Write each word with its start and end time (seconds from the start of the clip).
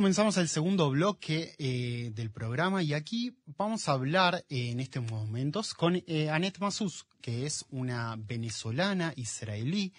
comenzamos 0.00 0.38
el 0.38 0.48
segundo 0.48 0.88
bloque 0.88 1.54
eh, 1.58 2.10
del 2.14 2.30
programa 2.30 2.82
y 2.82 2.94
aquí 2.94 3.36
vamos 3.44 3.86
a 3.86 3.92
hablar 3.92 4.46
eh, 4.48 4.70
en 4.70 4.80
estos 4.80 5.04
momentos 5.10 5.74
con 5.74 6.02
eh, 6.06 6.30
Annette 6.30 6.58
Massus, 6.58 7.04
que 7.20 7.44
es 7.44 7.66
una 7.68 8.16
venezolana 8.16 9.12
israelí, 9.16 9.92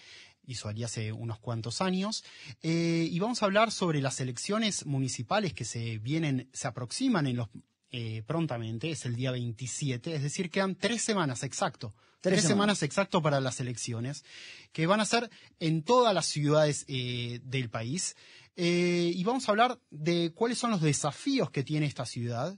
hizo 0.47 0.67
allí 0.69 0.83
hace 0.83 1.11
unos 1.11 1.37
cuantos 1.37 1.81
años, 1.81 2.23
eh, 2.63 3.07
y 3.11 3.19
vamos 3.19 3.43
a 3.43 3.45
hablar 3.45 3.71
sobre 3.71 4.01
las 4.01 4.19
elecciones 4.19 4.87
municipales 4.87 5.53
que 5.53 5.65
se 5.65 5.99
vienen, 5.99 6.49
se 6.51 6.67
aproximan 6.67 7.27
en 7.27 7.35
los 7.35 7.49
eh, 7.91 8.23
prontamente, 8.25 8.89
es 8.89 9.05
el 9.05 9.15
día 9.15 9.31
27, 9.31 10.15
es 10.15 10.23
decir, 10.23 10.49
quedan 10.49 10.75
tres 10.75 11.03
semanas 11.03 11.43
exacto. 11.43 11.93
Tres 12.21 12.35
Tres, 12.35 12.41
semanas. 12.43 12.77
semanas. 12.77 12.83
exacto 12.83 13.21
para 13.21 13.41
las 13.41 13.59
elecciones, 13.59 14.23
que 14.71 14.85
van 14.85 15.01
a 15.01 15.05
ser 15.05 15.29
en 15.59 15.81
todas 15.81 16.13
las 16.13 16.27
ciudades 16.27 16.85
eh, 16.87 17.41
del 17.43 17.69
país. 17.69 18.15
Eh, 18.55 19.11
y 19.15 19.23
vamos 19.23 19.47
a 19.47 19.51
hablar 19.51 19.79
de 19.89 20.31
cuáles 20.33 20.57
son 20.57 20.71
los 20.71 20.81
desafíos 20.81 21.49
que 21.51 21.63
tiene 21.63 21.85
esta 21.85 22.05
ciudad. 22.05 22.57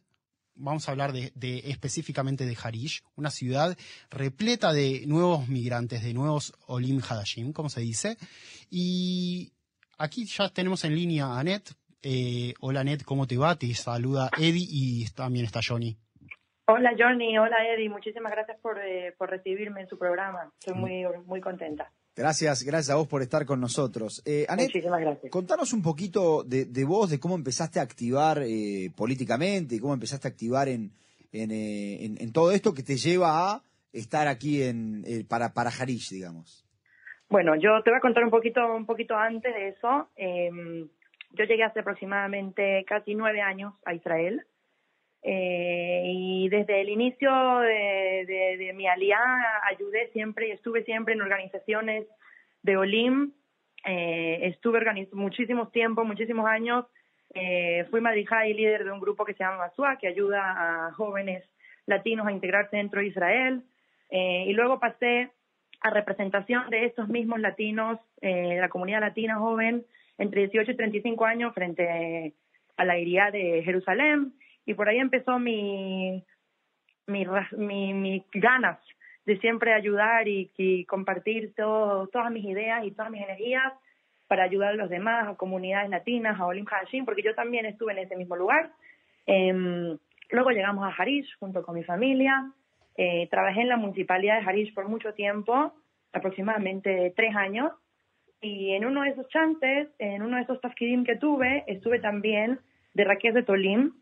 Vamos 0.55 0.87
a 0.87 0.91
hablar 0.91 1.13
de, 1.13 1.31
de- 1.35 1.63
específicamente 1.69 2.45
de 2.45 2.57
Harish, 2.61 3.03
una 3.15 3.31
ciudad 3.31 3.75
repleta 4.11 4.71
de 4.73 5.03
nuevos 5.07 5.47
migrantes, 5.47 6.03
de 6.03 6.13
nuevos 6.13 6.53
Olim 6.67 7.01
Hadashim, 7.07 7.53
como 7.53 7.69
se 7.69 7.81
dice. 7.81 8.17
Y 8.69 9.51
aquí 9.97 10.25
ya 10.25 10.49
tenemos 10.49 10.83
en 10.85 10.95
línea 10.95 11.25
a 11.27 11.39
Annette. 11.39 11.71
Eh, 12.01 12.53
hola 12.59 12.81
Annette, 12.81 13.03
¿cómo 13.03 13.25
te 13.27 13.37
va? 13.37 13.55
Te 13.55 13.73
saluda 13.73 14.29
Eddie 14.37 14.67
y 14.69 15.05
también 15.15 15.45
está 15.45 15.61
Johnny. 15.65 15.97
Hola 16.67 16.91
Johnny, 16.97 17.37
hola 17.37 17.57
Eddie, 17.73 17.89
muchísimas 17.89 18.31
gracias 18.31 18.57
por, 18.61 18.79
eh, 18.79 19.13
por 19.17 19.29
recibirme 19.29 19.81
en 19.81 19.87
su 19.87 19.97
programa. 19.97 20.51
Estoy 20.59 20.75
muy, 20.75 21.03
muy 21.25 21.41
contenta. 21.41 21.91
Gracias, 22.15 22.63
gracias 22.63 22.91
a 22.91 22.95
vos 22.95 23.07
por 23.07 23.21
estar 23.23 23.43
con 23.45 23.59
nosotros. 23.59 24.21
Eh, 24.25 24.45
Anet, 24.47 24.67
Muchísimas 24.67 25.01
gracias. 25.01 25.31
contanos 25.31 25.73
un 25.73 25.81
poquito 25.81 26.43
de, 26.43 26.65
de 26.65 26.83
vos, 26.85 27.09
de 27.09 27.19
cómo 27.19 27.33
empezaste 27.35 27.79
a 27.79 27.83
activar 27.83 28.39
eh, 28.45 28.91
políticamente, 28.95 29.79
cómo 29.79 29.95
empezaste 29.95 30.27
a 30.27 30.31
activar 30.31 30.67
en, 30.69 30.91
en, 31.31 31.49
eh, 31.51 32.05
en- 32.05 32.17
en 32.21 32.31
todo 32.31 32.51
esto 32.51 32.73
que 32.73 32.83
te 32.83 32.97
lleva 32.97 33.51
a 33.53 33.63
estar 33.91 34.27
aquí 34.27 34.61
en, 34.61 35.03
eh, 35.07 35.23
para, 35.27 35.53
para 35.53 35.71
Harish, 35.71 36.09
digamos. 36.11 36.63
Bueno, 37.29 37.55
yo 37.55 37.81
te 37.83 37.89
voy 37.89 37.97
a 37.97 38.01
contar 38.01 38.23
un 38.23 38.29
poquito, 38.29 38.61
un 38.75 38.85
poquito 38.85 39.15
antes 39.15 39.51
de 39.53 39.69
eso. 39.69 40.09
Eh, 40.15 40.51
yo 41.31 41.45
llegué 41.45 41.63
hace 41.63 41.79
aproximadamente 41.79 42.85
casi 42.87 43.15
nueve 43.15 43.41
años 43.41 43.73
a 43.85 43.95
Israel. 43.95 44.45
Eh, 45.23 46.03
y 46.05 46.49
desde 46.49 46.81
el 46.81 46.89
inicio 46.89 47.31
de, 47.59 48.25
de- 48.27 48.57
de 48.57 48.73
mi 48.73 48.87
alianza 48.87 49.65
ayudé 49.67 50.09
siempre 50.11 50.49
y 50.49 50.51
estuve 50.51 50.83
siempre 50.83 51.13
en 51.13 51.21
organizaciones 51.21 52.05
de 52.61 52.77
Olim. 52.77 53.31
Eh, 53.85 54.39
estuve 54.43 54.79
muchísimos 55.13 55.71
tiempos, 55.71 56.05
muchísimos 56.05 56.45
años. 56.45 56.85
Eh, 57.33 57.85
fui 57.89 58.01
madrija 58.01 58.45
y 58.47 58.53
líder 58.53 58.83
de 58.85 58.91
un 58.91 58.99
grupo 58.99 59.25
que 59.25 59.33
se 59.33 59.43
llama 59.43 59.57
Masua, 59.57 59.97
que 59.97 60.07
ayuda 60.07 60.87
a 60.87 60.91
jóvenes 60.93 61.43
latinos 61.85 62.27
a 62.27 62.31
integrarse 62.31 62.77
dentro 62.77 62.99
de 63.01 63.07
Israel. 63.07 63.63
Eh, 64.09 64.45
y 64.47 64.53
luego 64.53 64.79
pasé 64.79 65.31
a 65.81 65.89
representación 65.89 66.69
de 66.69 66.85
estos 66.85 67.09
mismos 67.09 67.39
latinos, 67.39 67.99
eh, 68.21 68.49
de 68.55 68.61
la 68.61 68.69
comunidad 68.69 69.01
latina 69.01 69.35
joven, 69.37 69.83
entre 70.17 70.41
18 70.41 70.71
y 70.71 70.75
35 70.75 71.25
años, 71.25 71.53
frente 71.53 72.33
a 72.77 72.85
la 72.85 72.97
iría 72.97 73.31
de 73.31 73.63
Jerusalén. 73.63 74.33
Y 74.65 74.73
por 74.73 74.87
ahí 74.89 74.99
empezó 74.99 75.39
mi, 75.39 76.23
mi, 77.07 77.25
mi, 77.57 77.93
mi 77.93 78.25
ganas 78.33 78.79
de 79.25 79.37
siempre 79.39 79.73
ayudar 79.73 80.27
y, 80.27 80.51
y 80.57 80.85
compartir 80.85 81.53
todo- 81.55 82.07
todas 82.07 82.31
mis 82.31 82.45
ideas 82.45 82.83
y 82.85 82.91
todas 82.91 83.11
mis 83.11 83.21
energías 83.21 83.73
para 84.27 84.43
ayudar 84.43 84.71
a 84.71 84.75
los 84.75 84.89
demás, 84.89 85.27
a 85.27 85.35
comunidades 85.35 85.89
latinas, 85.89 86.39
a 86.39 86.45
Olim 86.45 86.65
Hashim, 86.65 87.05
porque 87.05 87.21
yo 87.21 87.35
también 87.35 87.65
estuve 87.65 87.91
en 87.93 87.99
ese 87.99 88.15
mismo 88.15 88.35
lugar. 88.35 88.71
Em, 89.25 89.97
luego 90.31 90.49
llegamos 90.51 90.83
a 90.85 90.95
Harish 91.01 91.37
junto 91.39 91.61
con 91.63 91.75
mi 91.75 91.83
familia. 91.83 92.51
Eh, 92.97 93.27
trabajé 93.29 93.61
en 93.61 93.69
la 93.69 93.77
municipalidad 93.77 94.39
de 94.39 94.45
Harish 94.49 94.73
por 94.73 94.87
mucho 94.87 95.13
tiempo, 95.13 95.73
aproximadamente 96.13 97.13
tres 97.15 97.35
años. 97.35 97.71
Y 98.41 98.71
en 98.73 98.85
uno 98.85 99.03
de 99.03 99.09
esos 99.09 99.27
chances, 99.29 99.87
en 99.99 100.21
uno 100.21 100.35
de 100.37 100.43
esos 100.43 100.59
tafkidim 100.59 101.05
que 101.05 101.15
tuve, 101.15 101.63
estuve 101.67 101.99
también 101.99 102.59
de 102.93 103.03
Raquel 103.05 103.33
de 103.33 103.43
Tolim, 103.43 103.93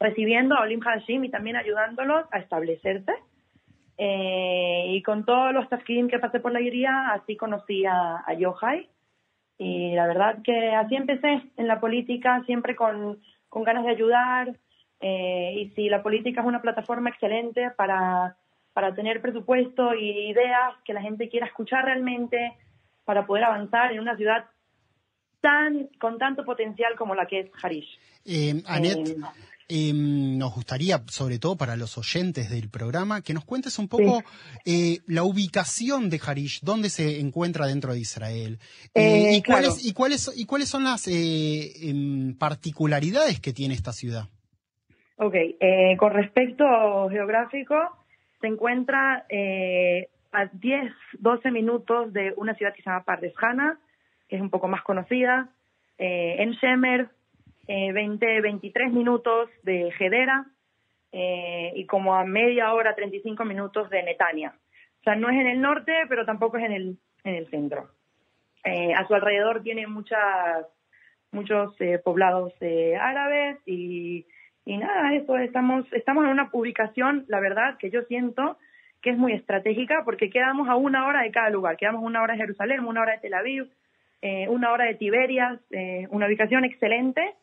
recibiendo 0.00 0.56
a 0.56 0.62
Olim 0.62 0.80
Hashim 0.80 1.22
y 1.24 1.30
también 1.30 1.56
ayudándolos 1.56 2.26
a 2.32 2.38
establecerse. 2.38 3.12
Eh, 3.98 4.86
y 4.88 5.02
con 5.02 5.26
todos 5.26 5.52
los 5.52 5.68
tafkidim 5.68 6.08
que 6.08 6.18
pasé 6.18 6.40
por 6.40 6.52
la 6.52 6.60
iría, 6.60 7.10
así 7.10 7.36
conocí 7.36 7.84
a, 7.84 8.24
a 8.26 8.32
Yohai. 8.34 8.88
Y 9.58 9.94
la 9.94 10.06
verdad 10.06 10.38
que 10.42 10.70
así 10.70 10.96
empecé 10.96 11.42
en 11.56 11.68
la 11.68 11.80
política, 11.80 12.42
siempre 12.46 12.74
con, 12.74 13.20
con 13.50 13.62
ganas 13.62 13.84
de 13.84 13.90
ayudar. 13.90 14.56
Eh, 15.00 15.54
y 15.56 15.68
si 15.70 15.90
la 15.90 16.02
política 16.02 16.40
es 16.40 16.46
una 16.46 16.62
plataforma 16.62 17.10
excelente 17.10 17.70
para, 17.76 18.36
para 18.72 18.94
tener 18.94 19.20
presupuesto 19.20 19.94
y 19.94 20.30
ideas 20.30 20.74
que 20.84 20.94
la 20.94 21.02
gente 21.02 21.28
quiera 21.28 21.46
escuchar 21.46 21.84
realmente, 21.84 22.54
para 23.04 23.26
poder 23.26 23.44
avanzar 23.44 23.92
en 23.92 24.00
una 24.00 24.16
ciudad 24.16 24.44
tan 25.40 25.88
con 25.98 26.18
tanto 26.18 26.44
potencial 26.44 26.94
como 26.96 27.14
la 27.14 27.26
que 27.26 27.40
es 27.40 27.50
Harish. 27.62 27.98
Eh, 28.24 28.62
Annette, 28.66 29.10
Eh, 29.10 29.16
eh, 29.70 29.92
nos 29.94 30.54
gustaría, 30.54 31.02
sobre 31.06 31.38
todo 31.38 31.56
para 31.56 31.76
los 31.76 31.96
oyentes 31.96 32.50
del 32.50 32.68
programa, 32.68 33.22
que 33.22 33.32
nos 33.32 33.44
cuentes 33.44 33.78
un 33.78 33.88
poco 33.88 34.22
eh, 34.66 34.98
la 35.06 35.22
ubicación 35.22 36.10
de 36.10 36.20
Harish, 36.26 36.60
dónde 36.62 36.90
se 36.90 37.20
encuentra 37.20 37.66
dentro 37.66 37.92
de 37.92 38.00
Israel 38.00 38.58
Eh, 38.94 39.36
y, 39.36 39.42
cuáles, 39.42 39.84
y, 39.84 39.92
cuáles, 39.94 40.32
y 40.36 40.44
cuáles 40.44 40.68
son 40.68 40.84
las 40.84 41.06
eh, 41.06 41.88
em, 41.88 42.36
particularidades 42.36 43.40
que 43.40 43.52
tiene 43.52 43.74
esta 43.74 43.92
ciudad. 43.92 44.24
Ok, 45.16 45.34
eh, 45.34 45.96
con 45.98 46.12
respecto 46.12 46.64
geográfico, 47.10 47.76
se 48.40 48.46
encuentra 48.46 49.26
eh, 49.28 50.08
a 50.32 50.46
10, 50.46 50.92
12 51.18 51.50
minutos 51.50 52.12
de 52.12 52.32
una 52.36 52.54
ciudad 52.54 52.72
que 52.74 52.82
se 52.82 52.88
llama 52.90 53.04
Pardes 53.04 53.36
Jana, 53.36 53.78
que 54.28 54.36
es 54.36 54.42
un 54.42 54.50
poco 54.50 54.66
más 54.68 54.82
conocida, 54.82 55.50
eh, 55.98 56.36
en 56.38 56.52
Shemer, 56.52 57.10
eh, 57.72 57.92
20, 57.92 58.40
23 58.40 58.92
minutos 58.92 59.48
de 59.62 59.92
Gedera 59.92 60.44
eh, 61.12 61.72
y 61.76 61.86
como 61.86 62.16
a 62.16 62.24
media 62.24 62.74
hora, 62.74 62.96
35 62.96 63.44
minutos 63.44 63.88
de 63.90 64.02
Netania. 64.02 64.54
O 64.98 65.02
sea, 65.04 65.14
no 65.14 65.30
es 65.30 65.38
en 65.38 65.46
el 65.46 65.60
norte, 65.60 65.92
pero 66.08 66.26
tampoco 66.26 66.58
es 66.58 66.64
en 66.64 66.72
el, 66.72 66.98
en 67.22 67.34
el 67.36 67.48
centro. 67.48 67.90
Eh, 68.64 68.92
a 68.92 69.06
su 69.06 69.14
alrededor 69.14 69.62
tiene 69.62 69.86
muchas, 69.86 70.66
muchos 71.30 71.80
eh, 71.80 72.00
poblados 72.02 72.52
eh, 72.60 72.96
árabes 73.00 73.58
y, 73.66 74.26
y 74.64 74.76
nada, 74.76 75.14
eso, 75.14 75.38
estamos, 75.38 75.86
estamos 75.92 76.24
en 76.24 76.30
una 76.30 76.50
ubicación, 76.52 77.24
la 77.28 77.38
verdad, 77.38 77.78
que 77.78 77.90
yo 77.90 78.02
siento 78.02 78.58
que 79.00 79.10
es 79.10 79.16
muy 79.16 79.32
estratégica 79.32 80.02
porque 80.04 80.28
quedamos 80.28 80.68
a 80.68 80.74
una 80.74 81.06
hora 81.06 81.22
de 81.22 81.30
cada 81.30 81.50
lugar. 81.50 81.76
Quedamos 81.76 82.02
una 82.02 82.20
hora 82.20 82.34
de 82.34 82.40
Jerusalén, 82.40 82.84
una 82.84 83.02
hora 83.02 83.12
de 83.12 83.18
Tel 83.18 83.34
Aviv, 83.34 83.70
una 84.48 84.72
hora 84.72 84.84
de 84.86 84.96
Tiberias, 84.96 85.58
una 86.10 86.26
ubicación 86.26 86.66
excelente. 86.66 87.34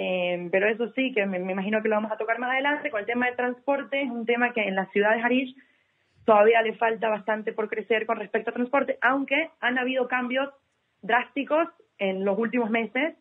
Eh, 0.00 0.48
pero 0.52 0.68
eso 0.68 0.92
sí, 0.92 1.12
que 1.12 1.26
me, 1.26 1.38
imagino 1.38 1.82
que 1.82 1.88
lo 1.88 1.96
vamos 1.96 2.12
a 2.12 2.16
tocar 2.16 2.38
más 2.38 2.52
adelante. 2.52 2.88
Con 2.88 3.00
el 3.00 3.06
tema 3.06 3.26
de 3.26 3.34
transporte, 3.34 4.00
es 4.00 4.08
un 4.08 4.24
tema 4.26 4.52
que 4.52 4.62
en 4.62 4.76
la 4.76 4.86
ciudad 4.92 5.12
de 5.12 5.22
Harish 5.22 5.56
todavía 6.24 6.62
le 6.62 6.74
falta 6.74 7.08
bastante 7.08 7.52
por 7.52 7.68
crecer 7.68 8.06
con 8.06 8.16
respecto 8.16 8.50
a 8.50 8.54
transporte, 8.54 8.96
aunque 9.00 9.50
han 9.58 9.76
habido 9.76 10.06
cambios 10.06 10.50
drásticos 11.02 11.66
en 11.98 12.24
los 12.24 12.38
últimos 12.38 12.70
meses 12.70 13.16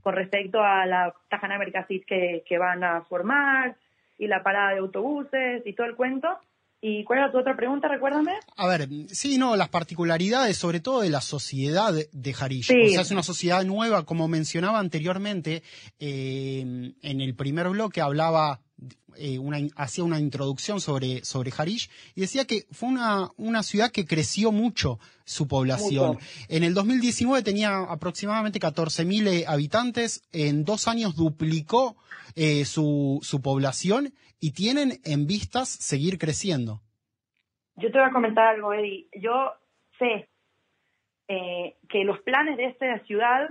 con 0.00 0.14
respecto 0.14 0.62
a 0.62 0.86
la 0.86 1.12
Tajana 1.28 1.58
Mercasit 1.58 2.04
que, 2.06 2.44
que 2.46 2.56
van 2.56 2.84
a 2.84 3.02
formar 3.06 3.74
y 4.16 4.28
la 4.28 4.44
parada 4.44 4.74
de 4.74 4.78
autobuses 4.78 5.66
y 5.66 5.72
todo 5.72 5.88
el 5.88 5.96
cuento. 5.96 6.38
¿Y 6.80 7.04
cuál 7.04 7.20
era 7.20 7.32
tu 7.32 7.38
otra 7.38 7.56
pregunta? 7.56 7.88
Recuérdame. 7.88 8.32
A 8.56 8.66
ver, 8.66 8.88
sí, 9.08 9.38
no, 9.38 9.56
las 9.56 9.68
particularidades, 9.68 10.56
sobre 10.56 10.80
todo 10.80 11.00
de 11.00 11.10
la 11.10 11.20
sociedad 11.20 11.92
de 11.92 12.34
Harish. 12.38 12.66
Sí. 12.66 12.82
O 12.82 12.88
sea, 12.90 13.00
es 13.00 13.10
una 13.10 13.22
sociedad 13.22 13.64
nueva, 13.64 14.04
como 14.04 14.28
mencionaba 14.28 14.78
anteriormente, 14.78 15.62
eh, 15.98 16.60
en 16.60 17.20
el 17.20 17.34
primer 17.34 17.68
bloque 17.70 18.00
hablaba, 18.00 18.60
eh, 19.16 19.38
una, 19.38 19.58
hacía 19.76 20.04
una 20.04 20.20
introducción 20.20 20.80
sobre, 20.80 21.24
sobre 21.24 21.50
Harish 21.56 21.88
y 22.14 22.20
decía 22.20 22.44
que 22.44 22.66
fue 22.70 22.88
una, 22.90 23.30
una 23.36 23.62
ciudad 23.62 23.90
que 23.90 24.04
creció 24.04 24.52
mucho 24.52 24.98
su 25.24 25.48
población. 25.48 26.14
Mucho. 26.14 26.26
En 26.48 26.62
el 26.62 26.74
2019 26.74 27.42
tenía 27.42 27.78
aproximadamente 27.84 28.60
14.000 28.60 29.26
eh, 29.28 29.44
habitantes, 29.48 30.22
en 30.32 30.64
dos 30.64 30.86
años 30.88 31.16
duplicó 31.16 31.96
eh, 32.34 32.64
su, 32.66 33.20
su 33.22 33.40
población 33.40 34.12
y 34.38 34.52
tienen 34.52 35.00
en 35.04 35.26
vistas 35.26 35.68
seguir 35.68 36.18
creciendo. 36.18 36.82
Yo 37.76 37.90
te 37.90 37.98
voy 37.98 38.08
a 38.08 38.12
comentar 38.12 38.46
algo, 38.48 38.72
Eddie. 38.74 39.06
Yo 39.18 39.52
sé 39.98 40.28
eh, 41.28 41.76
que 41.88 42.04
los 42.04 42.20
planes 42.20 42.56
de 42.58 42.66
esta 42.66 42.98
ciudad, 43.06 43.48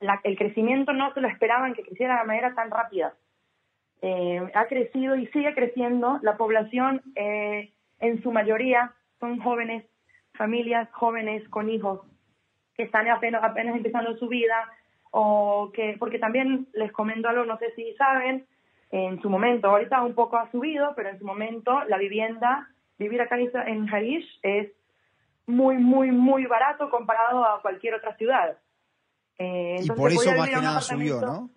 la- 0.00 0.20
el 0.24 0.36
crecimiento 0.36 0.92
no 0.92 1.12
se 1.14 1.20
lo 1.20 1.28
esperaban 1.28 1.74
que 1.74 1.82
creciera 1.82 2.20
de 2.20 2.26
manera 2.26 2.54
tan 2.54 2.70
rápida. 2.70 3.14
Eh, 4.02 4.40
ha 4.54 4.66
crecido 4.66 5.16
y 5.16 5.26
sigue 5.28 5.54
creciendo. 5.54 6.18
La 6.22 6.36
población, 6.36 7.02
eh, 7.14 7.72
en 8.00 8.22
su 8.22 8.32
mayoría, 8.32 8.92
son 9.20 9.40
jóvenes, 9.40 9.84
familias 10.34 10.88
jóvenes 10.92 11.48
con 11.48 11.70
hijos 11.70 12.00
que 12.74 12.82
están 12.82 13.08
apenas, 13.08 13.42
apenas 13.44 13.76
empezando 13.76 14.16
su 14.16 14.28
vida. 14.28 14.70
o 15.14 15.70
que, 15.74 15.96
porque 15.98 16.18
también 16.18 16.68
les 16.72 16.90
comento 16.90 17.28
algo, 17.28 17.44
no 17.44 17.58
sé 17.58 17.70
si 17.76 17.92
saben, 17.96 18.46
en 18.92 19.20
su 19.20 19.28
momento, 19.30 19.68
ahorita 19.68 20.02
un 20.02 20.14
poco 20.14 20.36
ha 20.36 20.50
subido, 20.50 20.94
pero 20.94 21.10
en 21.10 21.18
su 21.18 21.24
momento 21.26 21.84
la 21.84 21.98
vivienda, 21.98 22.68
vivir 22.98 23.20
acá 23.20 23.36
en 23.38 23.88
Harish 23.92 24.26
es 24.42 24.70
muy, 25.46 25.76
muy, 25.76 26.10
muy 26.10 26.46
barato 26.46 26.90
comparado 26.90 27.44
a 27.44 27.62
cualquier 27.62 27.94
otra 27.94 28.14
ciudad. 28.16 28.58
Eh, 29.38 29.80
y 29.82 29.88
por 29.88 30.12
eso 30.12 30.30
más 30.36 30.48
que 30.48 30.56
nada 30.56 30.80
subió, 30.80 31.20
¿no? 31.20 31.50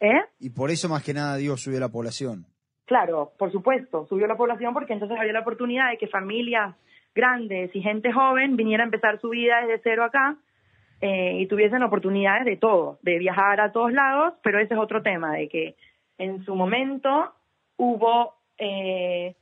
¿Eh? 0.00 0.20
Y 0.38 0.50
por 0.50 0.70
eso 0.70 0.88
más 0.88 1.02
que 1.02 1.14
nada, 1.14 1.36
digo, 1.36 1.56
subió 1.56 1.80
la 1.80 1.88
población. 1.88 2.46
Claro, 2.84 3.32
por 3.38 3.50
supuesto, 3.50 4.06
subió 4.06 4.26
la 4.26 4.36
población 4.36 4.72
porque 4.72 4.92
entonces 4.92 5.18
había 5.18 5.32
la 5.32 5.40
oportunidad 5.40 5.90
de 5.90 5.98
que 5.98 6.06
familias 6.06 6.76
grandes 7.14 7.74
y 7.74 7.82
gente 7.82 8.12
joven 8.12 8.56
viniera 8.56 8.84
a 8.84 8.86
empezar 8.86 9.20
su 9.20 9.30
vida 9.30 9.60
desde 9.62 9.80
cero 9.82 10.04
acá 10.04 10.36
eh, 11.00 11.38
y 11.40 11.46
tuviesen 11.46 11.82
oportunidades 11.82 12.44
de 12.44 12.56
todo, 12.56 12.98
de 13.02 13.18
viajar 13.18 13.60
a 13.60 13.72
todos 13.72 13.92
lados, 13.92 14.34
pero 14.42 14.60
ese 14.60 14.74
es 14.74 14.80
otro 14.80 15.02
tema, 15.02 15.32
de 15.32 15.48
que 15.48 15.76
en 16.18 16.44
su 16.44 16.54
momento 16.54 17.32
hubo 17.76 18.34
eh, 18.58 19.34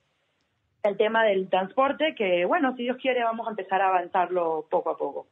el 0.82 0.96
tema 0.96 1.24
del 1.24 1.48
transporte, 1.48 2.14
que 2.16 2.44
bueno, 2.44 2.74
si 2.76 2.84
Dios 2.84 2.96
quiere 2.96 3.22
vamos 3.22 3.46
a 3.46 3.50
empezar 3.50 3.80
a 3.82 3.88
avanzarlo 3.88 4.66
poco 4.70 4.90
a 4.90 4.96
poco. 4.96 5.26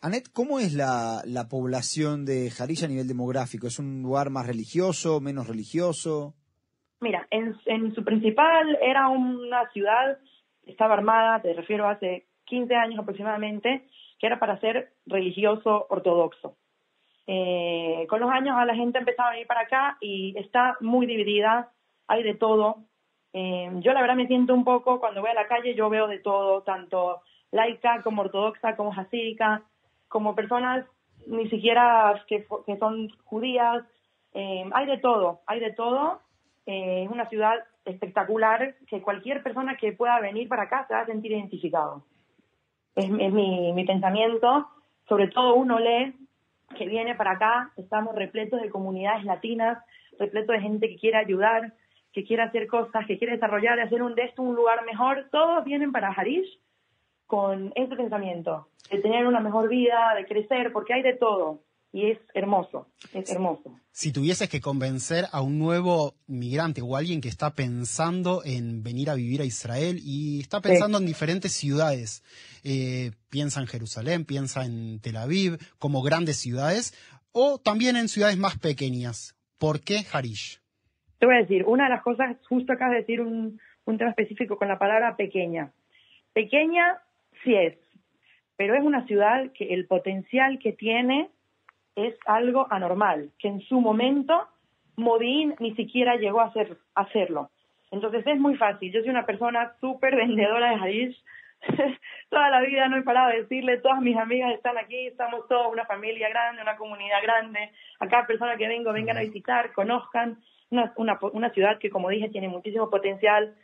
Anet, 0.00 0.28
¿cómo 0.32 0.60
es 0.60 0.74
la, 0.74 1.22
la 1.24 1.48
población 1.48 2.24
de 2.24 2.50
Jarilla 2.50 2.86
a 2.86 2.88
nivel 2.88 3.08
demográfico? 3.08 3.66
¿Es 3.66 3.80
un 3.80 4.00
lugar 4.02 4.30
más 4.30 4.46
religioso, 4.46 5.20
menos 5.20 5.48
religioso? 5.48 6.34
Mira, 7.00 7.26
en, 7.30 7.56
en 7.66 7.92
su 7.96 8.04
principal 8.04 8.78
era 8.80 9.08
una 9.08 9.68
ciudad, 9.70 10.18
estaba 10.64 10.94
armada, 10.94 11.42
te 11.42 11.52
refiero 11.52 11.88
hace 11.88 12.28
15 12.44 12.76
años 12.76 13.00
aproximadamente, 13.00 13.88
que 14.20 14.26
era 14.28 14.38
para 14.38 14.60
ser 14.60 14.92
religioso 15.04 15.86
ortodoxo. 15.88 16.56
Eh, 17.26 18.06
con 18.08 18.20
los 18.20 18.30
años 18.30 18.54
la 18.66 18.76
gente 18.76 19.00
empezaba 19.00 19.30
a 19.30 19.32
venir 19.32 19.48
para 19.48 19.62
acá 19.62 19.98
y 20.00 20.32
está 20.38 20.76
muy 20.80 21.06
dividida, 21.06 21.72
hay 22.06 22.22
de 22.22 22.34
todo. 22.34 22.84
Eh, 23.32 23.68
yo 23.80 23.92
la 23.92 24.00
verdad 24.00 24.14
me 24.14 24.28
siento 24.28 24.54
un 24.54 24.64
poco, 24.64 25.00
cuando 25.00 25.22
voy 25.22 25.30
a 25.30 25.34
la 25.34 25.48
calle 25.48 25.74
yo 25.74 25.90
veo 25.90 26.06
de 26.06 26.20
todo, 26.20 26.62
tanto 26.62 27.20
laica 27.50 28.02
como 28.04 28.22
ortodoxa, 28.22 28.76
como 28.76 28.92
jasídica, 28.92 29.64
como 30.08 30.34
personas 30.34 30.86
ni 31.26 31.48
siquiera 31.48 32.24
que, 32.26 32.46
son 32.78 33.10
judías, 33.24 33.84
eh, 34.32 34.64
hay 34.72 34.86
de 34.86 34.98
todo, 34.98 35.40
hay 35.46 35.60
de 35.60 35.72
todo. 35.72 36.20
Eh, 36.66 37.04
es 37.04 37.10
una 37.10 37.28
ciudad 37.28 37.54
espectacular 37.84 38.76
que 38.86 39.02
cualquier 39.02 39.42
persona 39.42 39.76
que 39.76 39.92
pueda 39.92 40.20
venir 40.20 40.48
para 40.48 40.64
acá 40.64 40.86
se 40.86 40.94
va 40.94 41.00
a 41.00 41.06
sentir 41.06 41.32
identificado. 41.32 42.04
Es, 42.94 43.10
mi, 43.10 43.72
mi 43.72 43.84
pensamiento. 43.84 44.68
Sobre 45.08 45.28
todo 45.28 45.54
uno 45.54 45.78
lee 45.78 46.14
que 46.76 46.86
viene 46.86 47.14
para 47.14 47.32
acá, 47.32 47.72
estamos 47.76 48.14
repletos 48.14 48.60
de 48.60 48.68
comunidades 48.68 49.24
latinas, 49.24 49.78
repletos 50.18 50.54
de 50.54 50.62
gente 50.62 50.88
que 50.88 50.96
quiere 50.96 51.16
ayudar, 51.16 51.72
que 52.12 52.24
quiere 52.24 52.42
hacer 52.42 52.66
cosas, 52.66 53.06
que 53.06 53.16
quiere 53.16 53.34
desarrollar, 53.34 53.80
hacer 53.80 54.02
un 54.02 54.18
esto 54.18 54.42
un 54.42 54.54
lugar 54.54 54.84
mejor. 54.84 55.28
Todos 55.30 55.64
vienen 55.64 55.92
para 55.92 56.08
Harish 56.08 56.58
con 57.28 57.72
ese 57.76 57.94
pensamiento, 57.94 58.68
de 58.90 58.98
tener 58.98 59.26
una 59.26 59.40
mejor 59.40 59.68
vida, 59.68 60.14
de 60.16 60.26
crecer, 60.26 60.72
porque 60.72 60.94
hay 60.94 61.02
de 61.02 61.14
todo. 61.14 61.62
Y 61.92 62.10
es 62.10 62.18
hermoso, 62.34 62.88
es 63.14 63.30
hermoso. 63.30 63.74
Si 63.92 64.12
tuvieses 64.12 64.48
que 64.50 64.60
convencer 64.60 65.24
a 65.32 65.40
un 65.40 65.58
nuevo 65.58 66.14
migrante 66.26 66.82
o 66.82 66.96
alguien 66.96 67.20
que 67.20 67.28
está 67.28 67.54
pensando 67.54 68.42
en 68.44 68.82
venir 68.82 69.08
a 69.08 69.14
vivir 69.14 69.40
a 69.40 69.44
Israel 69.44 69.98
y 70.02 70.40
está 70.40 70.60
pensando 70.60 70.98
en 70.98 71.06
diferentes 71.06 71.52
ciudades, 71.52 72.22
eh, 72.62 73.12
piensa 73.30 73.60
en 73.60 73.66
Jerusalén, 73.66 74.26
piensa 74.26 74.64
en 74.64 75.00
Tel 75.00 75.16
Aviv, 75.16 75.58
como 75.78 76.02
grandes 76.02 76.36
ciudades, 76.36 76.92
o 77.32 77.58
también 77.58 77.96
en 77.96 78.08
ciudades 78.08 78.36
más 78.36 78.58
pequeñas, 78.58 79.34
¿por 79.58 79.80
qué 79.80 80.04
Harish? 80.12 80.60
Te 81.18 81.26
voy 81.26 81.36
a 81.36 81.40
decir, 81.40 81.64
una 81.64 81.84
de 81.84 81.90
las 81.90 82.02
cosas, 82.02 82.36
justo 82.48 82.72
acá 82.72 82.90
de 82.90 82.96
decir 82.96 83.20
un, 83.20 83.58
un 83.84 83.98
tema 83.98 84.10
específico 84.10 84.56
con 84.56 84.68
la 84.68 84.78
palabra 84.78 85.16
pequeña. 85.16 85.72
Pequeña 86.34 87.00
sí 87.44 87.54
es, 87.54 87.76
pero 88.56 88.74
es 88.74 88.82
una 88.82 89.06
ciudad 89.06 89.52
que 89.52 89.72
el 89.74 89.86
potencial 89.86 90.58
que 90.58 90.72
tiene 90.72 91.30
es 91.94 92.14
algo 92.26 92.66
anormal, 92.70 93.30
que 93.38 93.48
en 93.48 93.60
su 93.62 93.80
momento 93.80 94.48
Modín 94.96 95.54
ni 95.60 95.74
siquiera 95.74 96.16
llegó 96.16 96.40
a, 96.40 96.46
hacer, 96.46 96.76
hacerlo. 96.94 97.50
Entonces 97.90 98.26
es 98.26 98.38
muy 98.38 98.56
fácil. 98.56 98.92
Yo 98.92 99.00
soy 99.00 99.10
una 99.10 99.26
persona 99.26 99.74
súper 99.80 100.16
vendedora 100.16 100.70
de 100.70 100.76
Harish. 100.76 101.24
Toda 102.30 102.50
la 102.50 102.60
vida 102.60 102.88
no 102.88 102.96
he 102.96 103.02
parado 103.02 103.30
de 103.30 103.42
decirle, 103.42 103.78
todas 103.78 104.00
mis 104.00 104.16
amigas 104.16 104.52
están 104.52 104.78
aquí, 104.78 105.06
estamos 105.06 105.48
todos 105.48 105.72
una 105.72 105.86
familia 105.86 106.28
grande, 106.28 106.62
una 106.62 106.76
comunidad 106.76 107.22
grande. 107.22 107.70
Acá 108.00 108.26
personas 108.26 108.58
que 108.58 108.68
vengo, 108.68 108.92
vengan 108.92 109.16
a 109.16 109.22
visitar, 109.22 109.72
conozcan. 109.72 110.38
Una, 110.70 110.92
una, 110.96 111.18
una 111.32 111.50
ciudad 111.50 111.78
que, 111.78 111.90
como 111.90 112.10
dije, 112.10 112.28
tiene 112.28 112.48
muchísimo 112.48 112.90
potencial, 112.90 113.56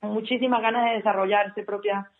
muchísimas 0.00 0.62
ganas 0.62 0.84
de 0.84 0.96
desarrollarse 0.96 1.64
propia 1.64 2.10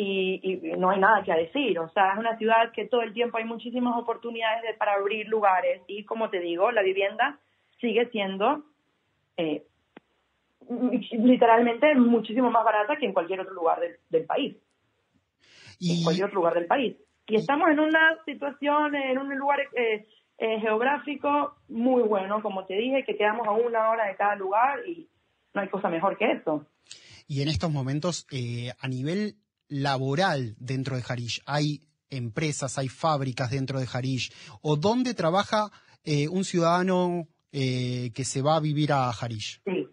y, 0.00 0.60
no 0.78 0.90
hay 0.90 1.00
nada 1.00 1.22
que 1.24 1.32
decir. 1.32 1.78
O 1.78 1.88
sea, 1.90 2.12
es 2.12 2.18
una 2.18 2.36
ciudad 2.38 2.72
que 2.72 2.86
todo 2.86 3.02
el 3.02 3.12
tiempo 3.12 3.38
hay 3.38 3.44
muchísimas 3.44 3.96
oportunidades 3.98 4.76
para 4.78 4.94
abrir 4.94 5.26
lugares 5.26 5.82
y, 5.88 6.04
como 6.04 6.30
te 6.30 6.40
digo, 6.40 6.70
la 6.70 6.82
vivienda 6.82 7.38
sigue 7.80 8.08
siendo 8.10 8.64
eh, 9.36 9.64
literalmente 11.12 11.94
muchísimo 11.96 12.50
más 12.50 12.64
barata 12.64 12.96
que 12.96 13.06
en 13.06 13.12
cualquier 13.12 13.40
otro 13.40 13.54
lugar 13.54 13.80
del, 14.08 14.24
país. 14.24 14.56
Y... 15.80 15.98
En 15.98 16.04
cualquier 16.04 16.26
otro 16.26 16.36
lugar 16.36 16.54
del 16.54 16.66
país. 16.66 16.96
Y 17.26 17.36
estamos 17.36 17.68
en 17.68 17.80
una 17.80 18.16
situación, 18.24 18.94
en 18.94 19.18
un 19.18 19.36
lugar 19.36 19.60
eh, 19.60 20.06
eh, 20.38 20.60
geográfico 20.60 21.56
muy 21.68 22.02
bueno, 22.02 22.40
como 22.40 22.64
te 22.64 22.74
dije, 22.74 23.04
que 23.04 23.16
quedamos 23.16 23.46
a 23.46 23.52
una 23.52 23.90
hora 23.90 24.06
de 24.06 24.16
cada 24.16 24.36
lugar 24.36 24.86
y 24.88 25.08
no 25.54 25.60
hay 25.60 25.68
cosa 25.68 25.88
mejor 25.88 26.16
que 26.16 26.30
eso. 26.32 26.66
Y 27.26 27.42
en 27.42 27.48
estos 27.48 27.70
momentos, 27.70 28.26
a 28.80 28.88
nivel 28.88 29.34
laboral 29.68 30.54
dentro 30.58 30.96
de 30.96 31.02
Harish? 31.08 31.42
¿Hay 31.46 31.82
empresas, 32.10 32.78
hay 32.78 32.88
fábricas 32.88 33.50
dentro 33.50 33.78
de 33.78 33.86
Harish? 33.92 34.32
¿O 34.62 34.76
dónde 34.76 35.14
trabaja 35.14 35.70
eh, 36.04 36.28
un 36.28 36.44
ciudadano 36.44 37.26
eh, 37.52 38.10
que 38.14 38.24
se 38.24 38.42
va 38.42 38.56
a 38.56 38.60
vivir 38.60 38.92
a 38.92 39.10
Harish? 39.10 39.60
Sí. 39.64 39.88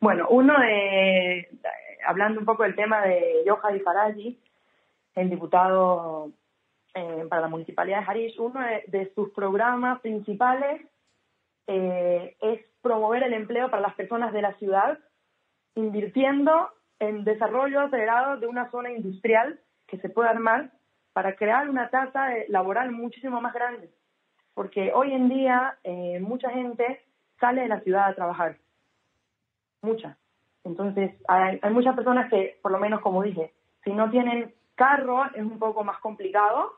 Bueno, 0.00 0.26
uno 0.30 0.54
de, 0.58 1.48
hablando 2.06 2.40
un 2.40 2.46
poco 2.46 2.64
del 2.64 2.74
tema 2.74 3.02
de 3.02 3.44
Yohai 3.46 3.80
Faraji, 3.80 4.40
el 5.14 5.30
diputado 5.30 6.32
eh, 6.94 7.24
para 7.28 7.42
la 7.42 7.48
municipalidad 7.48 8.00
de 8.00 8.06
Harish, 8.06 8.38
uno 8.40 8.60
de, 8.88 9.12
sus 9.14 9.30
programas 9.30 10.00
principales 10.00 10.82
es 11.66 12.60
promover 12.82 13.22
el 13.22 13.32
empleo 13.32 13.70
para 13.70 13.80
las 13.80 13.94
personas 13.94 14.32
de 14.32 14.42
la 14.42 14.52
ciudad, 14.54 14.98
invirtiendo 15.74 16.68
en 17.02 17.24
desarrollo 17.24 17.80
acelerado 17.80 18.36
de 18.36 18.46
una 18.46 18.70
zona 18.70 18.92
industrial 18.92 19.58
que 19.88 19.98
se 19.98 20.08
puede 20.08 20.28
armar 20.28 20.70
para 21.12 21.34
crear 21.34 21.68
una 21.68 21.90
tasa 21.90 22.28
laboral 22.46 22.92
muchísimo 22.92 23.40
más 23.40 23.52
grande. 23.52 23.90
Porque 24.54 24.92
hoy 24.94 25.12
en 25.12 25.28
día 25.28 25.78
eh, 25.82 26.20
mucha 26.20 26.50
gente 26.50 27.02
sale 27.40 27.62
de 27.62 27.68
la 27.68 27.80
ciudad 27.80 28.06
a 28.06 28.14
trabajar. 28.14 28.56
Mucha. 29.82 30.16
Entonces, 30.62 31.10
hay, 31.26 31.58
muchas 31.72 31.96
personas 31.96 32.30
que, 32.30 32.60
por 32.62 32.70
lo 32.70 32.78
menos 32.78 33.00
como 33.00 33.24
dije, 33.24 33.52
si 33.82 33.92
no 33.92 34.08
tienen 34.08 34.54
carro 34.76 35.24
es 35.34 35.42
un 35.42 35.58
poco 35.58 35.82
más 35.82 35.98
complicado, 35.98 36.72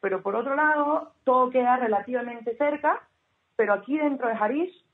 pero 0.00 0.22
por 0.22 0.36
otro 0.36 0.54
lado, 0.54 1.12
todo 1.24 1.50
queda 1.50 1.76
relativamente 1.76 2.56
cerca, 2.56 3.02
pero 3.56 3.74
aquí 3.74 3.98
dentro 3.98 4.28
de 4.28 4.34
Harish 4.40 4.84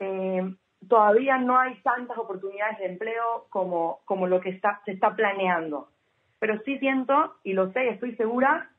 eh, 0.00 0.54
todavía 0.86 1.38
no 1.38 1.58
hay 1.58 1.80
tantas 1.82 2.16
oportunidades 2.18 2.78
de 2.78 2.86
empleo 2.86 3.46
como, 3.50 4.00
como 4.04 4.26
lo 4.26 4.40
que 4.40 4.50
está, 4.50 4.80
se 4.84 4.92
está 4.92 5.14
planeando. 5.14 5.90
Pero 6.38 6.60
sí 6.64 6.78
siento, 6.78 7.36
y 7.42 7.52
lo 7.52 7.72
sé, 7.72 7.88
estoy 7.88 8.14
segura, 8.16 8.70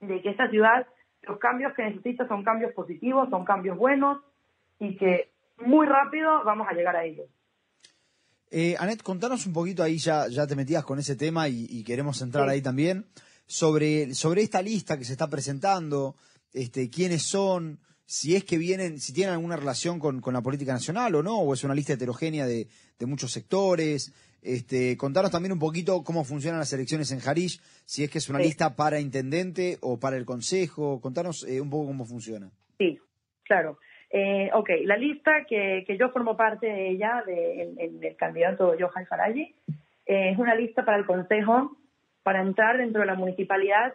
de 0.00 0.22
que 0.22 0.30
esta 0.30 0.48
ciudad, 0.48 0.86
los 1.22 1.38
cambios 1.38 1.74
que 1.74 1.82
necesita 1.82 2.26
son 2.26 2.42
cambios 2.42 2.72
positivos, 2.72 3.28
son 3.28 3.44
cambios 3.44 3.76
buenos, 3.76 4.18
y 4.78 4.96
que 4.96 5.30
muy 5.58 5.86
rápido 5.86 6.42
vamos 6.44 6.66
a 6.68 6.72
llegar 6.72 6.96
a 6.96 7.04
ellos. 7.04 7.26
Eh, 8.50 8.76
Anet, 8.78 9.02
contanos 9.02 9.46
un 9.46 9.52
poquito 9.52 9.82
ahí, 9.82 9.96
ya, 9.96 10.28
ya 10.28 10.46
te 10.46 10.56
metías 10.56 10.84
con 10.84 10.98
ese 10.98 11.16
tema 11.16 11.48
y, 11.48 11.82
queremos 11.84 12.20
entrar 12.20 12.48
ahí 12.48 12.60
también, 12.60 13.06
sobre, 13.46 14.14
sobre 14.14 14.42
esta 14.42 14.60
lista 14.60 14.98
que 14.98 15.04
se 15.04 15.12
está 15.12 15.28
presentando, 15.28 16.16
este, 16.52 16.90
quiénes 16.90 17.22
son, 17.22 17.78
si 18.12 18.36
es 18.36 18.44
que 18.44 18.58
vienen, 18.58 18.98
si 18.98 19.14
tienen 19.14 19.32
alguna 19.32 19.56
relación 19.56 19.98
con, 19.98 20.20
la 20.34 20.42
política 20.42 20.74
nacional 20.74 21.14
o 21.14 21.22
no, 21.22 21.38
o 21.38 21.54
es 21.54 21.64
una 21.64 21.74
lista 21.74 21.94
heterogénea 21.94 22.44
de, 22.44 22.66
muchos 23.06 23.32
sectores. 23.32 24.12
Este, 24.42 24.98
contanos 24.98 25.30
también 25.30 25.52
un 25.52 25.58
poquito 25.58 26.04
cómo 26.04 26.22
funcionan 26.22 26.60
las 26.60 26.74
elecciones 26.74 27.10
en 27.10 27.20
Jarish, 27.20 27.58
si 27.86 28.04
es 28.04 28.10
que 28.10 28.18
es 28.18 28.28
una 28.28 28.38
lista 28.38 28.76
para 28.76 29.00
intendente 29.00 29.78
o 29.80 29.98
para 29.98 30.18
el 30.18 30.26
consejo. 30.26 31.00
Contanos 31.00 31.42
eh, 31.48 31.58
un 31.58 31.70
poco 31.70 31.86
cómo 31.86 32.04
funciona. 32.04 32.50
Sí, 32.76 33.00
claro. 33.44 33.78
Eh, 34.10 34.50
ok, 34.52 34.68
la 34.84 34.98
lista 34.98 35.46
que, 35.48 35.82
que 35.86 35.96
yo 35.96 36.10
formo 36.10 36.36
parte 36.36 36.66
de 36.66 36.90
ella, 36.90 37.24
del 37.24 38.14
candidato 38.16 38.74
Johan 38.78 39.06
Faraji, 39.06 39.54
eh, 40.04 40.32
es 40.32 40.38
una 40.38 40.54
lista 40.54 40.84
para 40.84 40.98
el 40.98 41.06
consejo, 41.06 41.78
para 42.22 42.42
entrar 42.42 42.76
dentro 42.76 43.00
de 43.00 43.06
la 43.06 43.14
municipalidad, 43.14 43.94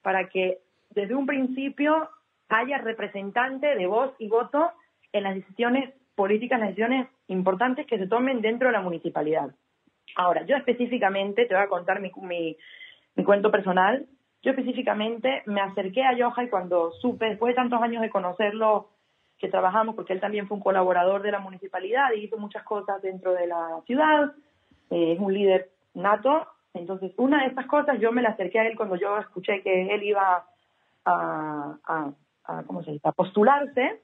para 0.00 0.30
que 0.30 0.60
desde 0.94 1.14
un 1.14 1.26
principio 1.26 2.08
haya 2.48 2.78
representante 2.78 3.74
de 3.74 3.86
voz 3.86 4.14
y 4.18 4.28
voto 4.28 4.72
en 5.12 5.24
las 5.24 5.34
decisiones 5.34 5.94
políticas, 6.14 6.58
las 6.58 6.70
decisiones 6.70 7.08
importantes 7.28 7.86
que 7.86 7.98
se 7.98 8.06
tomen 8.06 8.40
dentro 8.40 8.68
de 8.68 8.72
la 8.72 8.80
municipalidad. 8.80 9.50
Ahora, 10.16 10.44
yo 10.44 10.56
específicamente, 10.56 11.46
te 11.46 11.54
voy 11.54 11.62
a 11.62 11.68
contar 11.68 12.00
mi, 12.00 12.10
mi, 13.14 13.24
cuento 13.24 13.50
personal, 13.50 14.06
yo 14.42 14.50
específicamente 14.50 15.42
me 15.46 15.60
acerqué 15.60 16.04
a 16.04 16.16
Yohai 16.16 16.48
cuando 16.48 16.92
supe, 16.92 17.26
después 17.26 17.52
de 17.52 17.56
tantos 17.56 17.82
años 17.82 18.02
de 18.02 18.10
conocerlo, 18.10 18.90
que 19.38 19.48
trabajamos, 19.48 19.94
porque 19.94 20.12
él 20.12 20.20
también 20.20 20.48
fue 20.48 20.56
un 20.56 20.62
colaborador 20.62 21.22
de 21.22 21.30
la 21.30 21.38
municipalidad 21.38 22.10
y 22.12 22.24
hizo 22.24 22.36
muchas 22.36 22.64
cosas 22.64 23.00
dentro 23.02 23.32
de 23.32 23.46
la 23.46 23.80
ciudad, 23.86 24.32
eh, 24.90 25.12
es 25.12 25.20
un 25.20 25.32
líder 25.32 25.70
nato. 25.94 26.46
Entonces, 26.74 27.12
una 27.16 27.42
de 27.42 27.48
estas 27.48 27.66
cosas 27.66 28.00
yo 28.00 28.12
me 28.12 28.22
la 28.22 28.30
acerqué 28.30 28.58
a 28.58 28.66
él 28.66 28.76
cuando 28.76 28.96
yo 28.96 29.16
escuché 29.18 29.62
que 29.62 29.94
él 29.94 30.02
iba 30.02 30.44
a, 31.04 32.12
a, 32.48 32.64
¿cómo 32.64 32.82
se 32.82 32.92
dice? 32.92 33.12
postularse. 33.12 34.02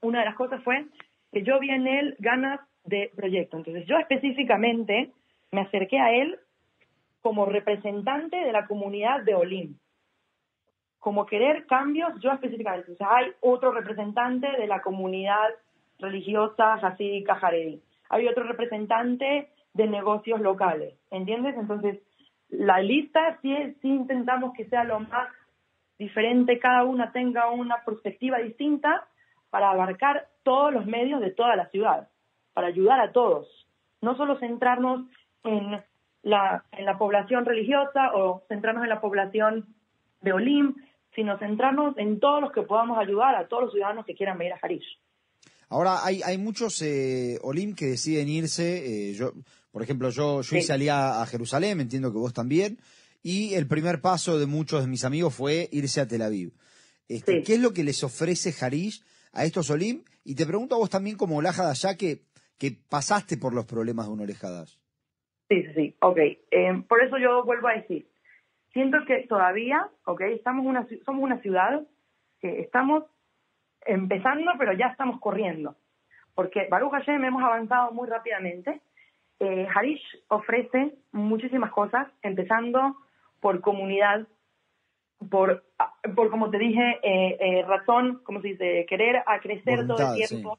Una 0.00 0.20
de 0.20 0.24
las 0.24 0.34
cosas 0.36 0.62
fue 0.64 0.86
que 1.32 1.42
yo 1.42 1.58
vi 1.58 1.70
en 1.70 1.86
él 1.86 2.16
ganas 2.18 2.60
de 2.84 3.10
proyecto. 3.14 3.56
Entonces, 3.56 3.86
yo 3.86 3.98
específicamente 3.98 5.12
me 5.50 5.62
acerqué 5.62 5.98
a 5.98 6.12
él 6.12 6.38
como 7.20 7.46
representante 7.46 8.36
de 8.36 8.52
la 8.52 8.66
comunidad 8.66 9.22
de 9.22 9.34
Olim. 9.34 9.76
Como 10.98 11.26
querer 11.26 11.66
cambios, 11.66 12.12
yo 12.20 12.32
específicamente. 12.32 12.92
O 12.92 12.96
sea, 12.96 13.08
hay 13.14 13.32
otro 13.40 13.72
representante 13.72 14.50
de 14.50 14.66
la 14.66 14.82
comunidad 14.82 15.50
religiosa 15.98 16.74
hasídica 16.74 17.34
Haredi. 17.34 17.80
Hay 18.08 18.26
otro 18.28 18.44
representante 18.44 19.50
de 19.74 19.86
negocios 19.86 20.40
locales. 20.40 20.94
¿Entiendes? 21.10 21.56
Entonces, 21.56 22.00
la 22.48 22.80
lista 22.80 23.38
sí, 23.40 23.54
sí 23.80 23.88
intentamos 23.88 24.52
que 24.54 24.68
sea 24.68 24.84
lo 24.84 25.00
más 25.00 25.28
diferente, 26.02 26.58
cada 26.58 26.84
una 26.84 27.12
tenga 27.12 27.50
una 27.50 27.84
perspectiva 27.84 28.38
distinta 28.38 29.06
para 29.50 29.70
abarcar 29.70 30.28
todos 30.42 30.72
los 30.72 30.86
medios 30.86 31.20
de 31.20 31.30
toda 31.30 31.56
la 31.56 31.68
ciudad, 31.70 32.08
para 32.54 32.68
ayudar 32.68 33.00
a 33.00 33.12
todos. 33.12 33.46
No 34.00 34.16
solo 34.16 34.38
centrarnos 34.38 35.06
en 35.44 35.82
la, 36.22 36.64
en 36.72 36.84
la 36.84 36.98
población 36.98 37.44
religiosa 37.44 38.14
o 38.14 38.42
centrarnos 38.48 38.84
en 38.84 38.90
la 38.90 39.00
población 39.00 39.66
de 40.20 40.32
Olim, 40.32 40.74
sino 41.14 41.38
centrarnos 41.38 41.96
en 41.98 42.18
todos 42.18 42.40
los 42.40 42.52
que 42.52 42.62
podamos 42.62 42.98
ayudar 42.98 43.34
a 43.36 43.46
todos 43.46 43.64
los 43.64 43.72
ciudadanos 43.72 44.06
que 44.06 44.14
quieran 44.14 44.38
venir 44.38 44.54
a 44.54 44.58
Harish. 44.60 44.98
Ahora, 45.68 46.04
hay, 46.04 46.20
hay 46.22 46.38
muchos 46.38 46.82
eh, 46.82 47.38
Olim 47.42 47.74
que 47.74 47.86
deciden 47.86 48.28
irse. 48.28 49.10
Eh, 49.10 49.14
yo, 49.14 49.32
por 49.70 49.82
ejemplo, 49.82 50.10
yo, 50.10 50.42
yo 50.42 50.56
hice 50.56 50.90
a, 50.90 51.22
a 51.22 51.26
Jerusalén, 51.26 51.80
entiendo 51.80 52.12
que 52.12 52.18
vos 52.18 52.34
también. 52.34 52.78
Y 53.22 53.54
el 53.54 53.68
primer 53.68 54.00
paso 54.00 54.38
de 54.38 54.46
muchos 54.46 54.82
de 54.82 54.88
mis 54.88 55.04
amigos 55.04 55.34
fue 55.34 55.68
irse 55.70 56.00
a 56.00 56.08
Tel 56.08 56.22
Aviv. 56.22 56.52
Este, 57.08 57.42
¿Qué 57.42 57.54
es 57.54 57.60
lo 57.60 57.72
que 57.72 57.84
les 57.84 58.02
ofrece 58.02 58.52
Harish 58.64 59.02
a 59.32 59.44
estos 59.44 59.70
Olim? 59.70 60.02
Y 60.24 60.34
te 60.34 60.46
pregunto 60.46 60.74
a 60.74 60.78
vos 60.78 60.90
también 60.90 61.16
como 61.16 61.36
Olaja 61.36 61.70
allá 61.70 61.96
que, 61.96 62.22
que 62.58 62.72
pasaste 62.88 63.36
por 63.36 63.54
los 63.54 63.66
problemas 63.66 64.06
de 64.06 64.12
un 64.12 64.20
Olejadas. 64.20 64.80
Sí, 65.48 65.62
sí, 65.62 65.72
sí, 65.74 65.96
ok. 66.00 66.18
Eh, 66.18 66.82
por 66.88 67.02
eso 67.02 67.18
yo 67.18 67.44
vuelvo 67.44 67.68
a 67.68 67.74
decir, 67.74 68.08
siento 68.72 68.98
que 69.06 69.26
todavía, 69.28 69.88
ok, 70.04 70.22
estamos 70.22 70.66
una, 70.66 70.86
somos 71.04 71.22
una 71.22 71.40
ciudad 71.42 71.82
que 72.40 72.60
estamos 72.60 73.04
empezando, 73.84 74.52
pero 74.58 74.72
ya 74.72 74.86
estamos 74.86 75.20
corriendo. 75.20 75.76
Porque 76.34 76.66
Baruch 76.70 76.92
Hashem 76.92 77.22
hemos 77.22 77.42
avanzado 77.42 77.92
muy 77.92 78.08
rápidamente. 78.08 78.80
Eh, 79.38 79.66
Harish 79.74 80.02
ofrece 80.28 80.94
muchísimas 81.12 81.70
cosas, 81.72 82.08
empezando 82.22 82.96
por 83.42 83.60
comunidad, 83.60 84.26
por, 85.28 85.64
por 86.14 86.30
como 86.30 86.48
te 86.48 86.58
dije, 86.58 86.98
eh, 87.02 87.36
eh, 87.40 87.62
razón, 87.64 88.22
como 88.22 88.40
se 88.40 88.48
dice, 88.48 88.86
querer 88.88 89.22
a 89.26 89.40
crecer 89.40 89.86
todo 89.86 89.98
el 89.98 90.26
tiempo, 90.26 90.58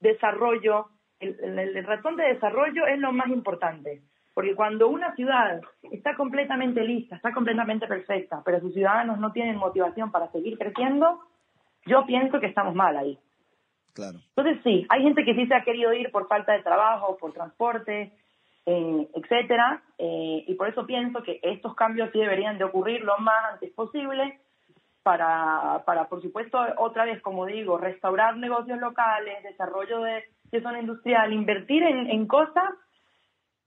desarrollo. 0.00 0.88
El, 1.20 1.38
el, 1.42 1.76
el 1.76 1.84
razón 1.84 2.16
de 2.16 2.24
desarrollo 2.24 2.86
es 2.86 2.98
lo 2.98 3.12
más 3.12 3.28
importante. 3.28 4.02
Porque 4.34 4.56
cuando 4.56 4.88
una 4.88 5.14
ciudad 5.14 5.60
está 5.92 6.16
completamente 6.16 6.82
lista, 6.82 7.14
está 7.14 7.32
completamente 7.32 7.86
perfecta, 7.86 8.42
pero 8.44 8.60
sus 8.60 8.74
ciudadanos 8.74 9.20
no 9.20 9.30
tienen 9.30 9.56
motivación 9.56 10.10
para 10.10 10.30
seguir 10.32 10.58
creciendo, 10.58 11.20
yo 11.86 12.04
pienso 12.04 12.40
que 12.40 12.46
estamos 12.46 12.74
mal 12.74 12.96
ahí. 12.96 13.16
Claro. 13.92 14.18
Entonces 14.34 14.58
sí, 14.64 14.84
hay 14.88 15.02
gente 15.04 15.24
que 15.24 15.36
sí 15.36 15.46
se 15.46 15.54
ha 15.54 15.62
querido 15.62 15.92
ir 15.92 16.10
por 16.10 16.26
falta 16.26 16.52
de 16.52 16.64
trabajo, 16.64 17.16
por 17.16 17.32
transporte, 17.32 18.12
eh, 18.66 19.08
etcétera, 19.14 19.82
eh, 19.98 20.44
y 20.46 20.54
por 20.54 20.68
eso 20.68 20.86
pienso 20.86 21.22
que 21.22 21.38
estos 21.42 21.74
cambios 21.74 22.10
sí 22.12 22.18
deberían 22.18 22.56
de 22.56 22.64
ocurrir 22.64 23.02
lo 23.02 23.18
más 23.18 23.52
antes 23.52 23.70
posible 23.72 24.38
para, 25.02 25.82
para 25.84 26.08
por 26.08 26.22
supuesto, 26.22 26.58
otra 26.78 27.04
vez, 27.04 27.20
como 27.20 27.44
digo, 27.44 27.76
restaurar 27.76 28.36
negocios 28.38 28.78
locales, 28.78 29.42
desarrollo 29.42 30.00
de, 30.00 30.24
de 30.50 30.62
zona 30.62 30.80
industrial, 30.80 31.32
invertir 31.32 31.82
en, 31.82 32.10
en 32.10 32.26
cosas 32.26 32.70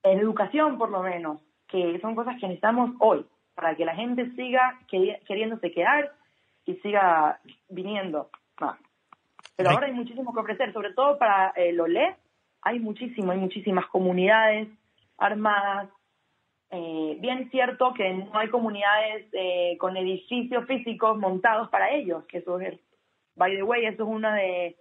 en 0.03 0.19
educación 0.19 0.77
por 0.77 0.89
lo 0.89 1.03
menos, 1.03 1.41
que 1.67 1.99
son 1.99 2.15
cosas 2.15 2.35
que 2.39 2.47
necesitamos 2.47 2.91
hoy, 2.99 3.25
para 3.55 3.75
que 3.75 3.85
la 3.85 3.95
gente 3.95 4.31
siga 4.31 4.79
queriéndose 4.87 5.71
quedar 5.71 6.11
y 6.65 6.75
siga 6.75 7.39
viniendo 7.69 8.29
más. 8.59 8.77
Pero 9.55 9.71
ahora 9.71 9.87
hay 9.87 9.93
muchísimo 9.93 10.33
que 10.33 10.39
ofrecer, 10.39 10.73
sobre 10.73 10.93
todo 10.93 11.17
para 11.17 11.49
el 11.55 11.79
OLE, 11.79 12.15
hay 12.61 12.79
muchísimo, 12.79 13.31
hay 13.31 13.39
muchísimas 13.39 13.85
comunidades 13.87 14.67
armadas. 15.17 15.89
Eh, 16.69 17.17
bien 17.19 17.49
cierto 17.49 17.93
que 17.93 18.13
no 18.13 18.37
hay 18.37 18.49
comunidades 18.49 19.25
eh, 19.31 19.77
con 19.79 19.95
edificios 19.95 20.65
físicos 20.65 21.17
montados 21.17 21.69
para 21.69 21.91
ellos, 21.91 22.25
que 22.25 22.39
eso 22.39 22.59
es, 22.59 22.77
by 23.35 23.55
the 23.55 23.63
way, 23.63 23.85
eso 23.85 24.03
es 24.03 24.09
una 24.09 24.35
de, 24.35 24.75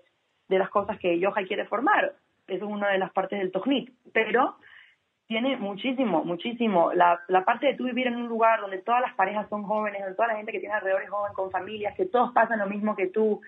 de 0.49 0.59
las 0.59 0.69
cosas 0.71 0.99
que 0.99 1.19
Yohai 1.19 1.47
quiere 1.47 1.65
formar, 1.67 2.15
eso 2.49 2.65
es 2.65 2.71
una 2.71 2.89
de 2.89 2.99
las 2.99 3.13
partes 3.13 3.39
del 3.39 3.53
TOCNIT, 3.53 3.93
pero 4.13 4.57
tiene 5.27 5.57
muchísimo, 5.57 6.25
muchísimo. 6.25 6.93
La, 6.93 7.21
la 7.29 7.45
parte 7.45 7.67
de 7.67 7.75
tú 7.75 7.85
vivir 7.85 8.07
en 8.07 8.17
un 8.17 8.29
lugar 8.29 8.61
donde 8.61 8.79
todas 8.79 9.01
las 9.01 9.15
parejas 9.15 9.49
son 9.49 9.65
jóvenes, 9.65 10.01
donde 10.01 10.17
toda 10.17 10.29
la 10.29 10.37
gente 10.37 10.53
que 10.53 10.61
tiene 10.61 10.75
alrededor 10.75 11.03
es 11.03 11.11
joven, 11.11 11.33
con 11.35 11.51
familias, 11.51 11.97
que 11.97 12.07
todos 12.07 12.33
pasan 12.33 12.61
lo 12.61 12.67
mismo 12.67 12.95
que 12.95 13.09
tú, 13.09 13.41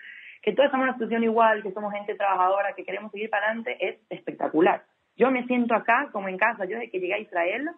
que 0.43 0.53
todos 0.53 0.67
estamos 0.67 0.85
en 0.85 0.89
una 0.89 0.99
situación 0.99 1.25
igual, 1.25 1.63
que 1.63 1.73
somos 1.73 1.93
gente 1.93 2.15
trabajadora, 2.15 2.75
que 2.75 2.85
queremos 2.85 3.13
seguir 3.13 3.31
para 3.31 3.47
adelante, 3.47 3.77
es 3.81 3.97
espectacular. 4.11 4.85
Yo 5.19 5.31
me 5.31 5.45
siento 5.47 5.75
acá 5.75 6.09
como 6.13 6.29
en 6.29 6.39
casa. 6.39 6.65
Yo 6.65 6.77
desde 6.77 6.91
que 6.91 7.01
llegué 7.01 7.15
a 7.15 7.19
Israel 7.19 7.69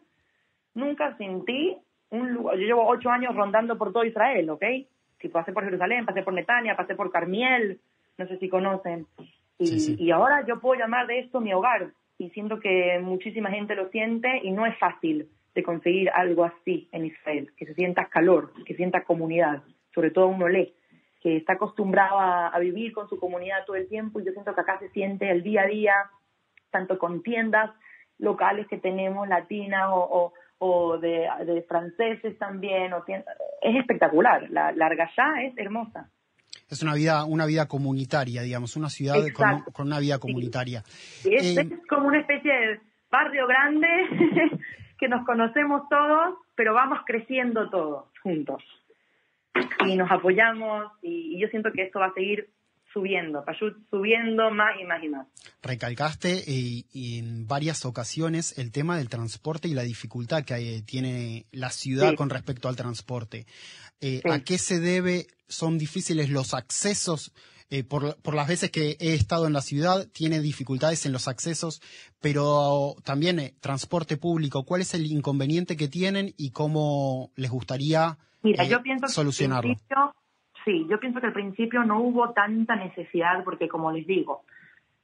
nunca 0.74 1.16
sentí 1.16 1.76
un 2.10 2.32
lugar. 2.34 2.56
Yo 2.58 2.66
llevo 2.66 2.86
ocho 2.86 3.10
años 3.10 3.34
rondando 3.34 3.76
por 3.78 3.92
todo 3.92 4.04
Israel, 4.04 4.48
¿ok? 4.50 4.64
Si 5.20 5.28
pasé 5.28 5.52
por 5.52 5.64
Jerusalén, 5.64 6.06
pasé 6.06 6.22
por 6.22 6.34
Netania, 6.34 6.76
pasé 6.76 6.94
por 6.94 7.10
Carmiel, 7.10 7.80
no 8.18 8.26
sé 8.26 8.38
si 8.38 8.48
conocen. 8.48 9.06
Y, 9.58 9.66
Sí, 9.66 9.80
sí. 9.80 9.96
y 9.98 10.10
ahora 10.10 10.44
yo 10.46 10.60
puedo 10.60 10.78
llamar 10.78 11.06
de 11.06 11.20
esto 11.20 11.40
mi 11.40 11.52
hogar 11.52 11.90
y 12.18 12.30
siento 12.30 12.60
que 12.60 12.98
muchísima 13.02 13.50
gente 13.50 13.74
lo 13.74 13.88
siente 13.88 14.40
y 14.42 14.50
no 14.52 14.66
es 14.66 14.76
fácil 14.78 15.28
de 15.54 15.62
conseguir 15.62 16.10
algo 16.10 16.44
así 16.44 16.88
en 16.92 17.06
Israel, 17.06 17.50
que 17.56 17.66
se 17.66 17.74
sienta 17.74 18.06
calor, 18.06 18.52
que 18.64 18.74
sienta 18.74 19.04
comunidad, 19.04 19.62
sobre 19.94 20.10
todo 20.10 20.28
uno 20.28 20.48
lee, 20.48 20.74
que 21.20 21.36
está 21.36 21.54
acostumbrado 21.54 22.18
a, 22.18 22.48
a, 22.48 22.58
vivir 22.58 22.92
con 22.92 23.08
su 23.08 23.18
comunidad 23.18 23.64
todo 23.66 23.76
el 23.76 23.88
tiempo 23.88 24.20
y 24.20 24.24
yo 24.24 24.32
siento 24.32 24.54
que 24.54 24.60
acá 24.60 24.78
se 24.78 24.90
siente 24.90 25.30
el 25.30 25.42
día 25.42 25.62
a 25.62 25.66
día, 25.66 25.94
tanto 26.70 26.98
con 26.98 27.22
tiendas 27.22 27.70
locales 28.18 28.66
que 28.68 28.78
tenemos, 28.78 29.28
latinas 29.28 29.88
o, 29.90 30.32
o, 30.58 30.66
o 30.66 30.98
de, 30.98 31.26
de, 31.46 31.62
franceses 31.62 32.38
también, 32.38 32.92
o 32.92 33.02
tiendas, 33.02 33.36
es 33.62 33.76
espectacular, 33.76 34.48
la, 34.50 34.72
la 34.72 34.86
Argallá 34.86 35.42
es 35.42 35.56
hermosa. 35.56 36.10
Es 36.68 36.82
una 36.82 36.94
vida, 36.94 37.24
una 37.24 37.46
vida 37.46 37.66
comunitaria, 37.66 38.42
digamos, 38.42 38.76
una 38.76 38.88
ciudad 38.88 39.16
con, 39.34 39.62
con, 39.72 39.86
una 39.88 39.98
vida 39.98 40.18
comunitaria. 40.18 40.82
Sí. 40.84 41.34
Es, 41.34 41.56
eh, 41.56 41.60
es, 41.62 41.86
como 41.88 42.06
una 42.06 42.20
especie 42.20 42.52
de 42.52 42.80
barrio 43.10 43.46
grande 43.48 43.88
que 44.98 45.08
nos 45.08 45.26
conocemos 45.26 45.88
todos, 45.88 46.36
pero 46.54 46.74
vamos 46.74 47.00
creciendo 47.06 47.68
todos 47.70 48.06
juntos. 48.22 48.62
Y 49.84 49.96
nos 49.96 50.10
apoyamos 50.10 50.92
y, 51.02 51.34
y 51.36 51.40
yo 51.40 51.48
siento 51.48 51.72
que 51.72 51.82
esto 51.82 51.98
va 51.98 52.06
a 52.06 52.14
seguir 52.14 52.48
subiendo, 52.92 53.44
subiendo 53.90 54.50
más 54.50 54.80
y 54.80 54.84
más 54.84 55.02
y 55.02 55.08
más. 55.08 55.26
Recalcaste 55.62 56.44
eh, 56.46 56.84
en 56.94 57.46
varias 57.46 57.84
ocasiones 57.84 58.58
el 58.58 58.72
tema 58.72 58.96
del 58.96 59.08
transporte 59.08 59.68
y 59.68 59.74
la 59.74 59.82
dificultad 59.82 60.44
que 60.44 60.54
hay, 60.54 60.82
tiene 60.82 61.46
la 61.52 61.70
ciudad 61.70 62.10
sí. 62.10 62.16
con 62.16 62.30
respecto 62.30 62.68
al 62.68 62.76
transporte. 62.76 63.46
Eh, 64.00 64.20
sí. 64.22 64.30
¿A 64.30 64.40
qué 64.40 64.58
se 64.58 64.80
debe? 64.80 65.26
¿Son 65.48 65.78
difíciles 65.78 66.30
los 66.30 66.54
accesos? 66.54 67.32
Eh, 67.72 67.84
por, 67.84 68.20
por, 68.20 68.34
las 68.34 68.48
veces 68.48 68.72
que 68.72 68.96
he 68.98 69.14
estado 69.14 69.46
en 69.46 69.52
la 69.52 69.60
ciudad, 69.60 70.08
tiene 70.08 70.40
dificultades 70.40 71.06
en 71.06 71.12
los 71.12 71.28
accesos, 71.28 71.80
pero 72.20 72.96
también 73.04 73.38
eh, 73.38 73.54
transporte 73.60 74.16
público. 74.16 74.64
¿Cuál 74.64 74.80
es 74.80 74.92
el 74.94 75.06
inconveniente 75.06 75.76
que 75.76 75.86
tienen 75.86 76.34
y 76.36 76.50
cómo 76.50 77.30
les 77.36 77.48
gustaría 77.48 78.18
Mira, 78.42 78.64
yo 78.64 78.82
pienso 78.82 79.06
solucionarlo? 79.06 79.76
Que 79.88 79.94
Sí, 80.64 80.86
yo 80.88 81.00
pienso 81.00 81.20
que 81.20 81.28
al 81.28 81.32
principio 81.32 81.84
no 81.84 82.00
hubo 82.00 82.30
tanta 82.32 82.76
necesidad 82.76 83.42
porque, 83.44 83.68
como 83.68 83.92
les 83.92 84.06
digo, 84.06 84.42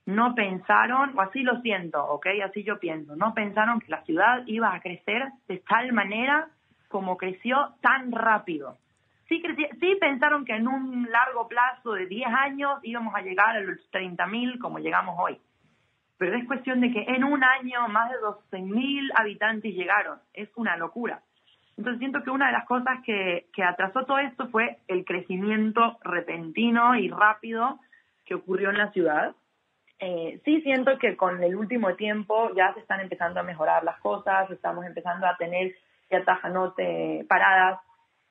no 0.06 0.34
pensaron, 0.34 1.16
o 1.16 1.20
así 1.20 1.42
lo 1.42 1.60
siento, 1.62 2.04
¿ok? 2.04 2.26
Así 2.44 2.62
yo 2.62 2.78
pienso, 2.78 3.16
no 3.16 3.34
pensaron 3.34 3.80
que 3.80 3.90
la 3.90 4.02
ciudad 4.04 4.42
iba 4.46 4.72
a 4.72 4.80
crecer 4.80 5.30
de 5.48 5.58
tal 5.68 5.92
manera 5.92 6.48
como 6.88 7.16
creció 7.16 7.74
tan 7.80 8.12
rápido. 8.12 8.78
sí, 9.28 9.42
sí 9.80 9.96
pensaron 10.00 10.44
que 10.44 10.54
en 10.54 10.68
un 10.68 11.10
largo 11.10 11.48
plazo 11.48 11.92
de 11.94 12.06
10 12.06 12.28
años 12.28 12.78
íbamos 12.84 13.14
a 13.14 13.22
llegar 13.22 13.56
a 13.56 13.60
los 13.60 13.78
30.000 13.90 14.60
como 14.60 14.78
llegamos 14.78 15.16
hoy. 15.18 15.38
Pero 16.18 16.36
es 16.36 16.46
cuestión 16.46 16.80
de 16.80 16.92
que 16.92 17.02
en 17.02 17.24
un 17.24 17.42
año 17.42 17.88
más 17.88 18.10
de 18.10 18.16
12.000 18.18 19.10
habitantes 19.16 19.74
llegaron. 19.74 20.18
Es 20.32 20.48
una 20.56 20.76
locura. 20.76 21.20
Entonces 21.76 21.98
siento 21.98 22.22
que 22.22 22.30
una 22.30 22.46
de 22.46 22.52
las 22.52 22.66
cosas 22.66 23.00
que, 23.04 23.46
que 23.52 23.62
atrasó 23.62 24.04
todo 24.04 24.18
esto 24.18 24.48
fue 24.48 24.78
el 24.88 25.04
crecimiento 25.04 25.98
repentino 26.02 26.96
y 26.96 27.10
rápido 27.10 27.78
que 28.24 28.34
ocurrió 28.34 28.70
en 28.70 28.78
la 28.78 28.92
ciudad. 28.92 29.34
Eh, 29.98 30.40
sí 30.44 30.60
siento 30.62 30.98
que 30.98 31.16
con 31.16 31.42
el 31.42 31.56
último 31.56 31.94
tiempo 31.94 32.50
ya 32.54 32.74
se 32.74 32.80
están 32.80 33.00
empezando 33.00 33.40
a 33.40 33.44
mejorar 33.44 33.82
las 33.84 33.98
cosas, 34.00 34.50
estamos 34.50 34.84
empezando 34.84 35.26
a 35.26 35.36
tener 35.36 35.74
ya 36.10 36.24
tajanote 36.24 37.24
paradas 37.28 37.80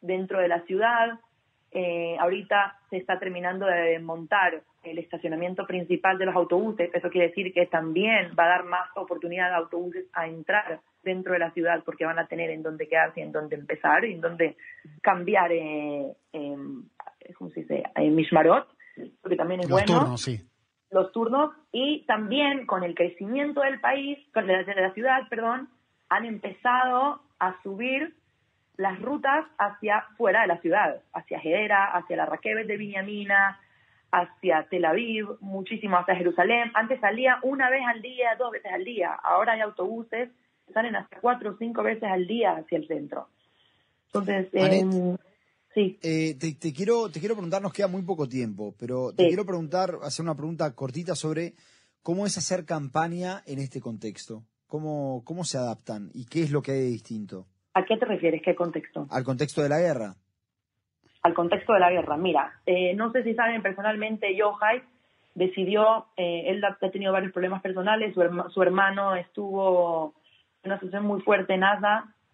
dentro 0.01 0.39
de 0.39 0.47
la 0.47 0.61
ciudad. 0.61 1.19
Eh, 1.77 2.15
ahorita 2.22 2.79
se 2.89 2.96
está 2.96 3.20
terminando 3.20 3.65
de 3.65 4.00
montar 4.00 4.63
el 4.82 4.98
estacionamiento 4.98 5.67
principal 5.67 6.17
de 6.17 6.25
los 6.25 6.34
autobuses. 6.34 6.89
Eso 6.94 7.10
quiere 7.10 7.27
decir 7.27 7.53
que 7.53 7.65
también 7.65 8.32
va 8.39 8.46
a 8.46 8.48
dar 8.48 8.63
más 8.63 8.88
oportunidad 8.96 9.51
a 9.51 9.58
autobuses 9.58 10.05
a 10.13 10.25
entrar 10.25 10.79
dentro 11.03 11.34
de 11.34 11.39
la 11.39 11.51
ciudad 11.51 11.84
porque 11.84 12.05
van 12.05 12.17
a 12.17 12.27
tener 12.27 12.50
en 12.50 12.63
dónde 12.63 12.88
quedarse, 12.88 13.20
en 13.20 13.34
dónde 13.34 13.58
empezar 13.58 14.05
y 14.05 14.13
en 14.13 14.22
dónde 14.22 14.55
cambiar, 15.01 15.51
eh, 15.51 16.13
eh, 16.32 16.55
¿cómo 17.38 17.50
se 17.50 17.60
dice? 17.60 17.84
En 17.96 18.15
Mishmarot, 18.15 18.70
que 19.27 19.36
también 19.36 19.60
es 19.60 19.70
Los 19.70 19.84
bueno. 19.84 20.00
turnos, 20.00 20.22
sí. 20.22 20.39
Los 20.91 21.12
turnos 21.12 21.51
y 21.74 22.05
también 22.05 22.65
con 22.65 22.86
el 22.86 22.96
crecimiento 22.96 23.60
del 23.60 23.82
país, 23.82 24.17
la, 24.34 24.63
de 24.63 24.82
la 24.82 24.94
ciudad, 24.94 25.27
perdón, 25.29 25.67
han 26.08 26.25
empezado 26.25 27.22
a 27.38 27.62
subir 27.63 28.15
las 28.77 29.01
rutas 29.01 29.46
hacia 29.58 30.03
fuera 30.17 30.41
de 30.41 30.48
la 30.48 30.60
ciudad, 30.62 31.01
hacia 31.13 31.39
Hedera, 31.39 31.86
hacia 31.96 32.17
la 32.17 32.25
Raquebet 32.25 32.67
de 32.67 32.77
Viñamina, 32.77 33.60
hacia 34.12 34.67
Tel 34.70 34.86
Aviv, 34.86 35.27
muchísimo 35.41 35.98
hacia 35.98 36.15
Jerusalén. 36.15 36.72
Antes 36.74 37.00
salía 37.00 37.39
una 37.44 37.70
vez 37.70 37.82
al 37.88 38.01
día, 38.01 38.36
dos 38.38 38.51
veces 38.51 38.72
al 38.72 38.84
día. 38.86 39.13
Ahora 39.13 39.53
hay 39.53 39.62
autobuses 39.62 40.29
que 40.65 40.74
salen 40.74 40.96
hasta 40.96 41.20
cuatro 41.20 41.51
o 41.51 41.58
cinco 41.58 41.84
veces 41.84 42.03
al 42.03 42.25
día 42.27 42.55
hacia 42.58 42.77
el 42.77 42.88
centro. 42.88 43.29
Entonces, 44.08 44.48
Anet, 44.55 44.82
em, 44.82 45.17
sí. 45.74 46.00
Eh, 46.01 46.36
te, 46.39 46.53
te 46.53 46.72
quiero, 46.74 47.10
te 47.12 47.20
quiero 47.20 47.36
preguntar, 47.36 47.62
nos 47.62 47.74
queda 47.74 47.88
muy 47.88 48.03
poco 48.03 48.27
tiempo, 48.27 48.74
pero 48.79 49.12
te 49.12 49.24
Sí. 49.24 49.27
quiero 49.29 49.46
preguntar, 49.46 49.98
hacer 50.03 50.24
una 50.24 50.36
pregunta 50.36 50.74
cortita 50.74 51.15
sobre 51.15 51.53
cómo 52.01 52.25
es 52.25 52.38
hacer 52.38 52.65
campaña 52.65 53.44
en 53.46 53.60
este 53.60 53.82
contexto. 53.82 54.44
¿Cómo, 54.67 55.22
cómo 55.25 55.44
se 55.44 55.58
adaptan 55.58 56.10
y 56.13 56.25
qué 56.25 56.41
es 56.44 56.51
lo 56.51 56.62
que 56.62 56.72
hay 56.72 56.79
de 56.79 56.86
distinto? 56.88 57.48
¿A 57.75 57.84
qué 57.86 57.98
te 57.98 58.05
refieres? 58.05 58.41
¿Qué 58.41 58.55
contexto? 58.55 59.05
¿Al 59.12 59.24
contexto 59.24 59.62
de 59.62 59.70
la 59.70 59.79
guerra? 59.79 60.15
al 61.22 61.34
contexto 61.34 61.74
de 61.74 61.79
la 61.79 61.89
guerra. 61.89 62.17
Mira, 62.17 62.51
eh, 62.67 62.94
no 62.94 63.12
sé 63.12 63.24
si 63.24 63.34
saben 63.34 63.63
personalmente, 63.63 64.36
Yohai 64.36 64.84
decidió, 65.34 66.05
eh, 66.17 66.44
él 66.46 66.63
ha 66.63 66.77
tenido 66.91 67.12
varios 67.13 67.32
problemas 67.34 67.63
personales, 67.63 68.13
su, 68.13 68.22
herma- 68.22 68.48
su 68.51 68.62
hermano 68.62 69.15
estuvo 69.15 70.13
en 70.62 70.70
una 70.72 70.79
situación 70.79 71.03
muy 71.03 71.22
fuerte 71.22 71.55
en 71.55 71.63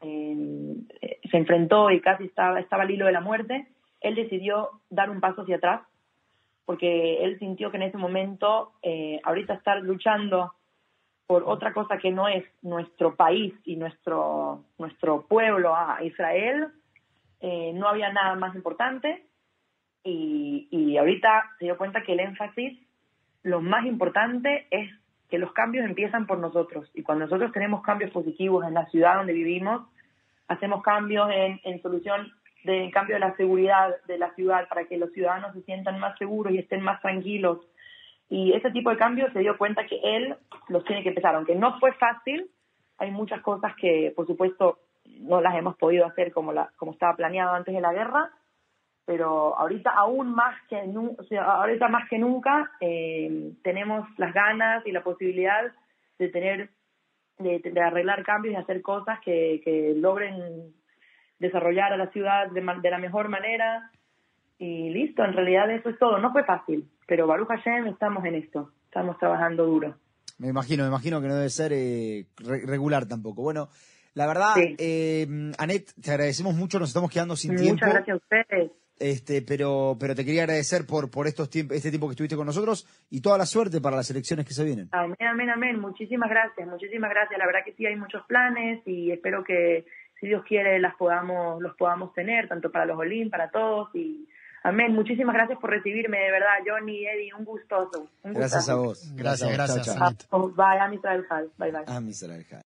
eh, 0.01 0.75
eh, 1.01 1.19
se 1.31 1.37
enfrentó 1.37 1.89
y 1.89 2.01
casi 2.01 2.25
estaba, 2.25 2.59
estaba 2.59 2.83
al 2.83 2.91
hilo 2.91 3.05
de 3.05 3.13
la 3.13 3.21
muerte. 3.21 3.65
Él 4.01 4.15
decidió 4.15 4.81
dar 4.89 5.09
un 5.09 5.21
paso 5.21 5.43
hacia 5.43 5.55
atrás 5.55 5.83
porque 6.65 7.23
él 7.23 7.39
sintió 7.39 7.71
que 7.71 7.77
en 7.77 7.83
ese 7.83 7.97
momento, 7.97 8.73
eh, 8.83 9.21
ahorita 9.23 9.53
estar 9.53 9.81
luchando 9.81 10.53
por 11.27 11.43
otra 11.43 11.73
cosa 11.73 11.97
que 11.97 12.11
no 12.11 12.27
es 12.27 12.43
nuestro 12.61 13.15
país 13.15 13.53
y 13.63 13.75
nuestro, 13.75 14.63
nuestro 14.77 15.25
pueblo 15.27 15.75
a 15.75 16.03
Israel, 16.03 16.67
eh, 17.39 17.71
no 17.73 17.87
había 17.87 18.11
nada 18.11 18.35
más 18.35 18.55
importante 18.55 19.25
y, 20.03 20.67
y 20.71 20.97
ahorita 20.97 21.51
se 21.57 21.65
dio 21.65 21.77
cuenta 21.77 22.03
que 22.03 22.13
el 22.13 22.19
énfasis, 22.19 22.79
lo 23.43 23.61
más 23.61 23.85
importante 23.85 24.67
es 24.71 24.91
que 25.29 25.39
los 25.39 25.53
cambios 25.53 25.85
empiezan 25.85 26.27
por 26.27 26.37
nosotros 26.39 26.91
y 26.93 27.03
cuando 27.03 27.25
nosotros 27.25 27.51
tenemos 27.53 27.81
cambios 27.81 28.11
positivos 28.11 28.65
en 28.67 28.73
la 28.73 28.85
ciudad 28.87 29.15
donde 29.15 29.33
vivimos, 29.33 29.87
hacemos 30.47 30.83
cambios 30.83 31.29
en, 31.31 31.61
en 31.63 31.81
solución 31.81 32.31
de 32.63 32.83
en 32.83 32.91
cambio 32.91 33.15
de 33.15 33.21
la 33.21 33.35
seguridad 33.35 33.95
de 34.07 34.17
la 34.17 34.33
ciudad 34.35 34.67
para 34.67 34.85
que 34.85 34.97
los 34.97 35.11
ciudadanos 35.13 35.53
se 35.53 35.63
sientan 35.63 35.99
más 35.99 36.17
seguros 36.17 36.53
y 36.53 36.59
estén 36.59 36.81
más 36.83 37.01
tranquilos. 37.01 37.59
Y 38.31 38.53
ese 38.53 38.71
tipo 38.71 38.89
de 38.89 38.95
cambios 38.95 39.33
se 39.33 39.39
dio 39.39 39.57
cuenta 39.57 39.85
que 39.85 39.99
él 40.01 40.37
los 40.69 40.85
tiene 40.85 41.03
que 41.03 41.09
empezar, 41.09 41.35
aunque 41.35 41.53
no 41.53 41.77
fue 41.81 41.91
fácil, 41.91 42.49
hay 42.97 43.11
muchas 43.11 43.41
cosas 43.41 43.75
que 43.75 44.13
por 44.15 44.25
supuesto 44.25 44.79
no 45.19 45.41
las 45.41 45.53
hemos 45.55 45.75
podido 45.75 46.05
hacer 46.05 46.31
como, 46.31 46.53
la, 46.53 46.71
como 46.77 46.93
estaba 46.93 47.17
planeado 47.17 47.53
antes 47.53 47.75
de 47.75 47.81
la 47.81 47.91
guerra, 47.91 48.31
pero 49.03 49.59
ahorita 49.59 49.89
aún 49.89 50.33
más 50.33 50.55
que 50.69 50.87
nunca, 50.87 51.21
o 51.21 51.25
sea, 51.25 51.43
ahorita 51.43 51.89
más 51.89 52.07
que 52.07 52.19
nunca 52.19 52.71
eh, 52.79 53.51
tenemos 53.63 54.07
las 54.17 54.33
ganas 54.33 54.87
y 54.87 54.93
la 54.93 55.03
posibilidad 55.03 55.69
de 56.17 56.29
tener, 56.29 56.69
de, 57.37 57.81
arreglar 57.81 58.23
cambios 58.23 58.53
y 58.53 58.57
hacer 58.57 58.81
cosas 58.81 59.19
que, 59.25 59.93
logren 59.97 60.73
desarrollar 61.37 61.91
a 61.91 61.97
la 61.97 62.07
ciudad 62.11 62.49
de, 62.49 62.61
de 62.61 62.89
la 62.91 62.97
mejor 62.97 63.27
manera. 63.27 63.91
Y 64.57 64.89
listo, 64.91 65.25
en 65.25 65.33
realidad 65.33 65.69
eso 65.69 65.89
es 65.89 65.99
todo. 65.99 66.17
No 66.19 66.31
fue 66.31 66.45
fácil, 66.45 66.87
pero 67.11 67.27
Baruch 67.27 67.49
Hashem 67.49 67.87
estamos 67.87 68.23
en 68.23 68.35
esto, 68.35 68.71
estamos 68.85 69.17
trabajando 69.17 69.65
duro. 69.65 69.97
Me 70.37 70.47
imagino, 70.47 70.83
me 70.83 70.87
imagino 70.87 71.19
que 71.19 71.27
no 71.27 71.35
debe 71.35 71.49
ser 71.49 71.73
eh, 71.73 72.25
re- 72.37 72.65
regular 72.65 73.05
tampoco. 73.05 73.41
Bueno, 73.41 73.67
la 74.13 74.27
verdad, 74.27 74.53
Sí. 74.55 74.77
eh, 74.79 75.27
Anet, 75.57 75.91
te 76.01 76.11
agradecemos 76.11 76.55
mucho, 76.55 76.79
nos 76.79 76.87
estamos 76.87 77.11
quedando 77.11 77.35
sin 77.35 77.57
tiempo. 77.57 77.73
Muchas 77.73 77.89
gracias 77.95 78.13
a 78.13 78.15
ustedes. 78.15 78.71
Este, 78.97 79.41
pero, 79.41 79.97
pero 79.99 80.15
te 80.15 80.23
quería 80.23 80.43
agradecer 80.43 80.85
por, 80.85 81.11
por 81.11 81.27
estos 81.27 81.49
tiempos, 81.49 81.75
este 81.75 81.89
tiempo 81.89 82.07
que 82.07 82.11
estuviste 82.13 82.37
con 82.37 82.45
nosotros 82.45 82.87
y 83.09 83.19
toda 83.19 83.37
la 83.37 83.45
suerte 83.45 83.81
para 83.81 83.97
las 83.97 84.09
elecciones 84.09 84.45
que 84.45 84.53
se 84.53 84.63
vienen. 84.63 84.87
Amén, 84.93 85.17
amén, 85.19 85.49
amén. 85.49 85.79
Muchísimas 85.81 86.29
gracias, 86.29 86.65
muchísimas 86.65 87.09
gracias. 87.09 87.37
La 87.37 87.45
verdad 87.45 87.59
que 87.65 87.73
sí 87.73 87.85
hay 87.85 87.97
muchos 87.97 88.23
planes 88.25 88.87
y 88.87 89.11
espero 89.11 89.43
que, 89.43 89.83
si 90.21 90.27
Dios 90.27 90.45
quiere, 90.47 90.79
las 90.79 90.95
podamos, 90.95 91.61
los 91.61 91.75
podamos 91.75 92.13
tener, 92.13 92.47
tanto 92.47 92.71
para 92.71 92.85
los 92.85 92.97
Olim, 92.97 93.29
para 93.29 93.51
todos. 93.51 93.89
Y 93.95 94.29
amén. 94.63 94.93
Muchísimas 94.93 95.33
gracias 95.35 95.59
por 95.59 95.69
recibirme, 95.69 96.17
de 96.19 96.31
verdad, 96.31 96.55
Johnny, 96.65 97.05
Eddie, 97.05 97.33
un 97.33 97.45
gustoso. 97.45 98.07
Un 98.23 98.33
Gracias 98.33 98.69
a 98.69 98.73
gustazo. 98.75 98.83
vos. 98.83 99.15
Gracias, 99.15 99.41
a 99.43 99.45
vos. 99.45 99.53
gracias, 99.55 99.85
Chao, 99.85 99.95
chao. 99.95 100.07
Anet. 100.07 100.55
Bye, 100.55 100.79
Amisrael 100.79 101.25
Hal. 101.29 101.49
Bye, 101.57 101.71
bye. 101.71 102.01
Mi 102.01 102.13
Salah 102.13 102.35
Al-Haj. 102.35 102.59